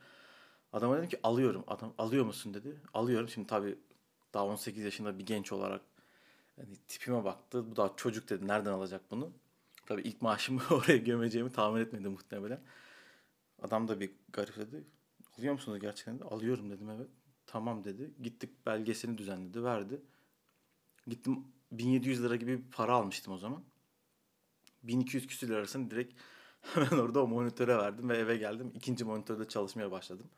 Adama 0.74 0.98
dedim 0.98 1.10
ki 1.10 1.20
alıyorum. 1.24 1.64
Adam 1.68 1.94
alıyor 1.98 2.26
musun 2.26 2.54
dedi. 2.54 2.82
Alıyorum. 2.94 3.30
Şimdi 3.30 3.48
tabii 3.48 3.78
daha 4.34 4.46
18 4.46 4.84
yaşında 4.84 5.20
bir 5.20 5.26
genç 5.26 5.52
olarak 5.52 5.82
yani 6.58 6.76
tipime 6.88 7.24
baktı. 7.24 7.72
Bu 7.72 7.76
daha 7.76 7.94
çocuk 7.96 8.30
dedi. 8.30 8.48
Nereden 8.48 8.72
alacak 8.72 9.12
bunu? 9.12 9.32
Tabii 9.86 10.02
ilk 10.02 10.22
maaşımı 10.22 10.62
oraya 10.72 10.98
gömeceğimi 10.98 11.52
tahmin 11.52 11.82
etmedi 11.82 12.10
muhtemelen. 12.10 12.62
Adam 13.62 13.88
da 13.88 14.00
bir 14.00 14.12
garipsedi. 14.34 14.84
Alıyor 15.38 15.54
musunuz 15.54 15.80
gerçekten 15.80 16.20
de? 16.20 16.24
Alıyorum 16.24 16.70
dedim 16.70 16.90
evet. 16.90 17.10
Tamam 17.46 17.84
dedi. 17.84 18.12
Gittik 18.22 18.66
belgesini 18.66 19.18
düzenledi. 19.18 19.64
Verdi. 19.64 20.02
Gittim 21.08 21.48
1700 21.72 22.24
lira 22.24 22.36
gibi 22.36 22.58
bir 22.58 22.72
para 22.72 22.94
almıştım 22.94 23.34
o 23.34 23.38
zaman. 23.38 23.64
1200 24.84 25.28
küsür 25.28 25.50
lirasını 25.50 25.92
direkt 25.92 26.20
hemen 26.62 26.98
orada 26.98 27.24
o 27.24 27.28
monitöre 27.28 27.78
verdim 27.78 28.10
ve 28.10 28.18
eve 28.18 28.38
geldim. 28.38 28.72
İkinci 28.76 29.06
monitörde 29.06 29.48
çalışmaya 29.48 29.92
başladım 29.92 30.30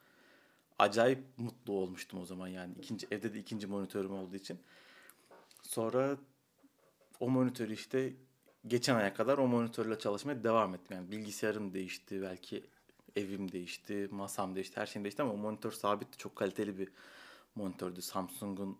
acayip 0.79 1.23
mutlu 1.37 1.73
olmuştum 1.73 2.21
o 2.21 2.25
zaman 2.25 2.47
yani. 2.47 2.73
ikinci 2.77 3.07
evde 3.11 3.33
de 3.33 3.39
ikinci 3.39 3.67
monitörüm 3.67 4.13
olduğu 4.13 4.35
için. 4.35 4.59
Sonra 5.61 6.17
o 7.19 7.29
monitörü 7.29 7.73
işte 7.73 8.13
geçen 8.67 8.95
aya 8.95 9.13
kadar 9.13 9.37
o 9.37 9.47
monitörle 9.47 9.99
çalışmaya 9.99 10.43
devam 10.43 10.75
ettim. 10.75 10.97
Yani 10.97 11.11
bilgisayarım 11.11 11.73
değişti, 11.73 12.21
belki 12.21 12.63
evim 13.15 13.51
değişti, 13.51 14.07
masam 14.11 14.55
değişti, 14.55 14.79
her 14.79 14.85
şeyim 14.85 15.03
değişti 15.03 15.21
ama 15.21 15.33
o 15.33 15.37
monitör 15.37 15.71
sabitti. 15.71 16.17
Çok 16.17 16.35
kaliteli 16.35 16.77
bir 16.77 16.89
monitördü. 17.55 18.01
Samsung'un 18.01 18.77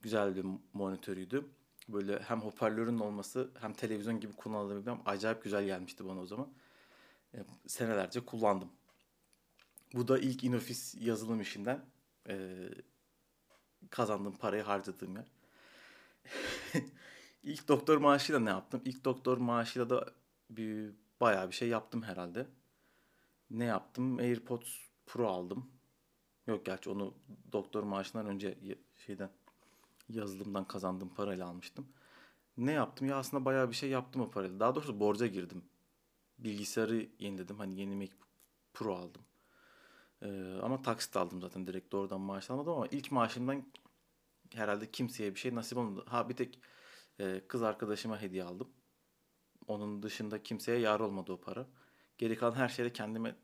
güzel 0.00 0.36
bir 0.36 0.46
monitörüydü. 0.72 1.46
Böyle 1.88 2.18
hem 2.18 2.40
hoparlörün 2.40 2.98
olması 2.98 3.50
hem 3.60 3.72
televizyon 3.72 4.20
gibi 4.20 4.32
kullanabilmem 4.32 5.02
acayip 5.06 5.42
güzel 5.42 5.64
gelmişti 5.64 6.04
bana 6.06 6.20
o 6.20 6.26
zaman. 6.26 6.48
E, 7.34 7.38
senelerce 7.66 8.20
kullandım. 8.20 8.72
Bu 9.94 10.08
da 10.08 10.18
ilk 10.18 10.44
in-office 10.44 11.04
yazılım 11.04 11.40
işinden 11.40 11.84
e, 12.28 12.68
kazandığım 13.90 14.36
parayı 14.36 14.62
harcadığım 14.62 15.16
yer. 15.16 15.26
İlk 17.42 17.68
doktor 17.68 17.98
maaşıyla 17.98 18.40
ne 18.40 18.50
yaptım? 18.50 18.82
İlk 18.84 19.04
doktor 19.04 19.38
maaşıyla 19.38 19.90
da 19.90 20.12
bir 20.50 20.92
bayağı 21.20 21.48
bir 21.48 21.54
şey 21.54 21.68
yaptım 21.68 22.02
herhalde. 22.02 22.46
Ne 23.50 23.64
yaptım? 23.64 24.18
AirPods 24.18 24.68
Pro 25.06 25.28
aldım. 25.28 25.70
Yok 26.46 26.66
gerçi 26.66 26.90
onu 26.90 27.14
doktor 27.52 27.82
maaşından 27.82 28.26
önce 28.26 28.58
şeyden 29.06 29.30
yazılımdan 30.08 30.64
kazandığım 30.68 31.14
parayla 31.14 31.48
almıştım. 31.48 31.88
Ne 32.56 32.72
yaptım? 32.72 33.08
Ya 33.08 33.16
aslında 33.16 33.44
bayağı 33.44 33.70
bir 33.70 33.74
şey 33.74 33.90
yaptım 33.90 34.22
o 34.22 34.30
parayla. 34.30 34.60
Daha 34.60 34.74
doğrusu 34.74 35.00
borca 35.00 35.26
girdim. 35.26 35.64
Bilgisayarı 36.38 37.08
yeniledim. 37.18 37.58
Hani 37.58 37.80
yeni 37.80 37.96
Mac 37.96 38.12
Pro 38.74 38.96
aldım. 38.96 39.22
Ee, 40.22 40.58
ama 40.62 40.82
taksit 40.82 41.16
aldım 41.16 41.40
zaten 41.40 41.66
direkt 41.66 41.92
doğrudan 41.92 42.20
maaş 42.20 42.50
almadım 42.50 42.72
ama 42.72 42.86
ilk 42.86 43.12
maaşımdan 43.12 43.64
herhalde 44.54 44.90
kimseye 44.90 45.34
bir 45.34 45.40
şey 45.40 45.54
nasip 45.54 45.78
olmadı. 45.78 46.04
Ha 46.08 46.28
bir 46.28 46.36
tek 46.36 46.60
e, 47.22 47.40
kız 47.48 47.62
arkadaşıma 47.62 48.22
hediye 48.22 48.44
aldım. 48.44 48.68
Onun 49.68 50.02
dışında 50.02 50.42
kimseye 50.42 50.78
yar 50.78 51.00
olmadı 51.00 51.32
o 51.32 51.40
para. 51.40 51.66
Geri 52.18 52.36
kalan 52.36 52.54
her 52.54 52.68
şeyde 52.68 52.92
kendime 52.92 53.36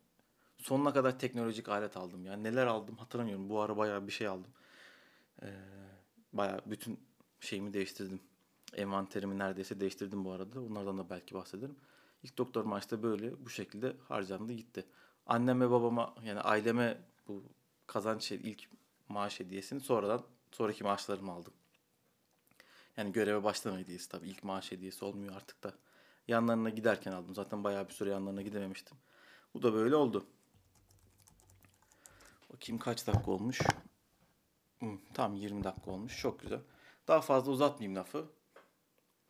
sonuna 0.58 0.92
kadar 0.92 1.18
teknolojik 1.18 1.68
alet 1.68 1.96
aldım. 1.96 2.24
Yani 2.24 2.44
neler 2.44 2.66
aldım 2.66 2.96
hatırlamıyorum. 2.96 3.50
Bu 3.50 3.60
ara 3.60 3.76
bayağı 3.76 4.06
bir 4.06 4.12
şey 4.12 4.26
aldım. 4.26 4.50
Ee, 5.42 5.46
bayağı 6.32 6.60
bütün 6.66 7.00
şeyimi 7.40 7.74
değiştirdim. 7.74 8.20
Envanterimi 8.74 9.38
neredeyse 9.38 9.80
değiştirdim 9.80 10.24
bu 10.24 10.32
arada. 10.32 10.60
Onlardan 10.60 10.98
da 10.98 11.10
belki 11.10 11.34
bahsederim. 11.34 11.76
İlk 12.22 12.38
doktor 12.38 12.64
maaşta 12.64 13.02
böyle 13.02 13.44
bu 13.44 13.50
şekilde 13.50 13.96
harcandı 14.08 14.52
gitti. 14.52 14.84
Anneme 15.26 15.70
babama 15.70 16.14
yani 16.22 16.40
aileme 16.40 16.98
bu 17.28 17.44
kazanç 17.86 18.32
ilk 18.32 18.68
maaş 19.08 19.40
hediyesini 19.40 19.80
sonradan 19.80 20.22
sonraki 20.52 20.84
maaşlarımı 20.84 21.32
aldım. 21.32 21.52
Yani 22.98 23.12
göreve 23.12 23.44
başlama 23.44 23.78
hediyesi 23.78 24.08
tabii. 24.08 24.28
ilk 24.28 24.44
maaş 24.44 24.72
hediyesi 24.72 25.04
olmuyor 25.04 25.36
artık 25.36 25.64
da. 25.64 25.72
Yanlarına 26.28 26.70
giderken 26.70 27.12
aldım. 27.12 27.34
Zaten 27.34 27.64
bayağı 27.64 27.88
bir 27.88 27.92
süre 27.92 28.10
yanlarına 28.10 28.42
gidememiştim. 28.42 28.96
Bu 29.54 29.62
da 29.62 29.74
böyle 29.74 29.96
oldu. 29.96 30.26
Bakayım 32.52 32.78
kaç 32.78 33.06
dakika 33.06 33.30
olmuş. 33.30 33.60
Hmm, 34.78 34.98
tam 35.14 35.34
20 35.34 35.64
dakika 35.64 35.90
olmuş. 35.90 36.18
Çok 36.18 36.40
güzel. 36.40 36.60
Daha 37.08 37.20
fazla 37.20 37.52
uzatmayayım 37.52 37.96
lafı. 37.96 38.26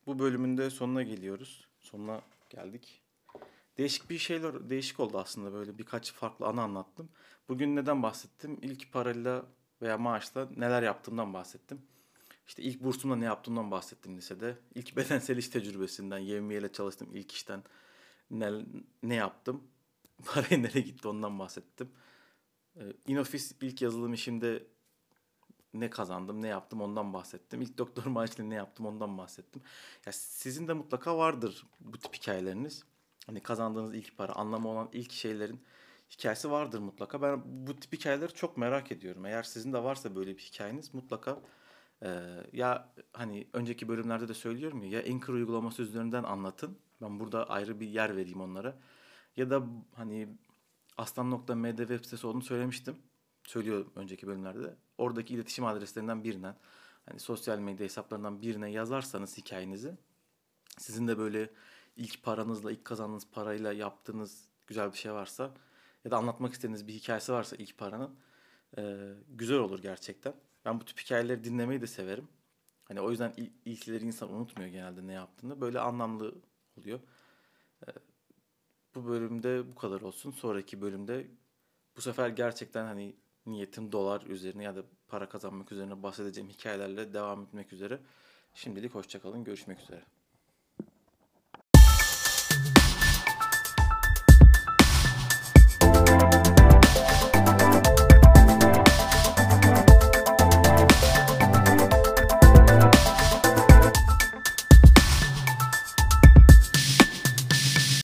Bu 0.07 0.19
bölümün 0.19 0.59
de 0.59 0.71
sonuna 0.71 1.03
geliyoruz. 1.03 1.69
Sonuna 1.81 2.23
geldik. 2.51 3.03
Değişik 3.79 4.11
bir 4.11 4.19
şeyler 4.19 4.71
değişik 4.71 5.01
oldu 5.01 5.19
aslında 5.19 5.53
böyle 5.53 5.79
birkaç 5.79 6.13
farklı 6.13 6.47
anı 6.47 6.63
anlattım. 6.63 7.09
Bugün 7.49 7.77
neden 7.77 8.03
bahsettim? 8.03 8.59
İlk 8.63 8.93
parayla 8.93 9.45
veya 9.83 9.99
maaşla 9.99 10.49
neler 10.57 10.83
yaptığımdan 10.83 11.35
bahsettim. 11.35 11.83
İşte 12.49 12.63
ilk 12.63 12.83
bursumda 12.83 13.17
ne 13.17 13.25
yaptığımdan 13.25 13.71
bahsettim 13.71 14.17
lisede. 14.17 14.59
İlk 14.75 14.97
bedensel 14.97 15.37
iş 15.37 15.49
tecrübesinden, 15.49 16.19
yevmiyeyle 16.19 16.73
çalıştım 16.73 17.09
ilk 17.15 17.33
işten 17.33 17.63
ne, 18.31 18.51
ne 19.03 19.15
yaptım. 19.15 19.63
Paraya 20.27 20.59
nereye 20.59 20.81
gitti 20.81 21.09
ondan 21.09 21.39
bahsettim. 21.39 21.91
Ee, 22.77 22.81
InOffice 23.07 23.55
ilk 23.61 23.83
yazılım 23.83 24.13
işimde 24.13 24.67
ne 25.75 25.91
kazandım, 25.91 26.43
ne 26.43 26.49
yaptım 26.49 26.81
ondan 26.81 27.13
bahsettim. 27.13 27.63
İlk 27.63 27.79
doktor 27.79 28.05
maaşıyla 28.07 28.45
ne 28.45 28.55
yaptım 28.55 28.87
ondan 28.87 29.19
bahsettim. 29.19 29.63
Ya 30.07 30.13
sizin 30.13 30.69
de 30.69 30.73
mutlaka 30.73 31.19
vardır 31.19 31.67
bu 31.81 31.99
tip 31.99 32.15
hikayeleriniz. 32.15 32.85
Hani 33.27 33.41
kazandığınız 33.41 33.95
ilk 33.95 34.17
para, 34.17 34.33
anlamı 34.33 34.69
olan 34.69 34.89
ilk 34.93 35.13
şeylerin 35.13 35.61
hikayesi 36.11 36.51
vardır 36.51 36.79
mutlaka. 36.79 37.23
Ben 37.23 37.43
bu 37.67 37.77
tip 37.77 37.93
hikayeleri 37.93 38.35
çok 38.35 38.57
merak 38.57 38.93
ediyorum. 38.93 39.27
Eğer 39.27 39.43
sizin 39.43 39.73
de 39.73 39.83
varsa 39.83 40.17
böyle 40.17 40.37
bir 40.37 40.43
hikayeniz 40.43 40.95
mutlaka 40.95 41.41
e, 42.03 42.09
ya 42.53 42.95
hani 43.13 43.49
önceki 43.53 43.89
bölümlerde 43.89 44.29
de 44.29 44.35
söylüyorum 44.35 44.83
ya 44.83 44.91
ya 44.91 45.15
Anchor 45.15 45.35
uygulaması 45.35 45.83
üzerinden 45.83 46.25
anlatın. 46.25 46.79
Ben 47.03 47.21
burada 47.21 47.51
ayrı 47.51 47.81
bir 47.81 47.89
yer 47.89 48.17
vereyim 48.17 48.41
onlara. 48.41 48.79
Ya 49.37 49.51
da 49.51 49.63
hani 49.95 50.29
aslan.md 50.97 51.79
web 51.79 52.05
sitesi 52.05 52.27
olduğunu 52.27 52.43
söylemiştim. 52.43 52.97
Söylüyorum 53.45 53.93
önceki 53.97 54.27
bölümlerde 54.27 54.63
de. 54.63 54.77
Oradaki 54.99 55.35
iletişim 55.35 55.65
adreslerinden 55.65 56.25
birinden 56.25 56.57
hani 57.07 57.21
sosyal 57.21 57.59
medya 57.59 57.85
hesaplarından 57.85 58.43
birine 58.43 58.71
yazarsanız 58.71 59.39
hikayenizi 59.39 59.99
sizin 60.79 61.09
de 61.09 61.19
böyle 61.19 61.51
ilk 61.97 62.23
paranızla, 62.23 62.73
ilk 62.73 62.85
kazandığınız 62.85 63.27
parayla 63.33 63.73
yaptığınız 63.73 64.49
güzel 64.67 64.93
bir 64.93 64.97
şey 64.99 65.13
varsa 65.13 65.55
ya 66.05 66.11
da 66.11 66.17
anlatmak 66.17 66.53
istediğiniz 66.53 66.87
bir 66.87 66.93
hikayesi 66.93 67.33
varsa 67.33 67.57
ilk 67.57 67.79
paranın 67.79 68.17
e, 68.79 69.15
güzel 69.29 69.59
olur 69.59 69.83
gerçekten. 69.83 70.35
Ben 70.65 70.81
bu 70.81 70.85
tip 70.85 70.99
hikayeleri 71.01 71.45
dinlemeyi 71.45 71.81
de 71.81 71.87
severim. 71.87 72.29
Hani 72.85 73.01
o 73.01 73.11
yüzden 73.11 73.35
il- 73.37 73.53
ilkleri 73.65 74.05
insan 74.05 74.33
unutmuyor 74.35 74.71
genelde 74.71 75.07
ne 75.07 75.13
yaptığını. 75.13 75.61
Böyle 75.61 75.81
anlamlı 75.81 76.35
oluyor. 76.79 77.01
E, 77.87 77.91
bu 78.95 79.07
bölümde 79.07 79.71
bu 79.71 79.75
kadar 79.75 80.01
olsun. 80.01 80.31
Sonraki 80.31 80.81
bölümde 80.81 81.27
bu 81.97 82.01
sefer 82.01 82.29
gerçekten 82.29 82.85
hani 82.85 83.17
niyetim 83.47 83.93
dolar 83.93 84.23
üzerine 84.23 84.65
ya 84.65 84.77
da 84.77 84.85
para 85.09 85.29
kazanmak 85.29 85.73
üzerine 85.73 86.03
bahsedeceğim 86.03 86.51
hikayelerle 86.51 87.15
devam 87.15 87.43
etmek 87.43 87.73
üzere. 87.73 88.01
Şimdilik 88.55 88.95
hoşçakalın. 88.95 89.45
Görüşmek 89.45 89.81
üzere. 89.81 90.05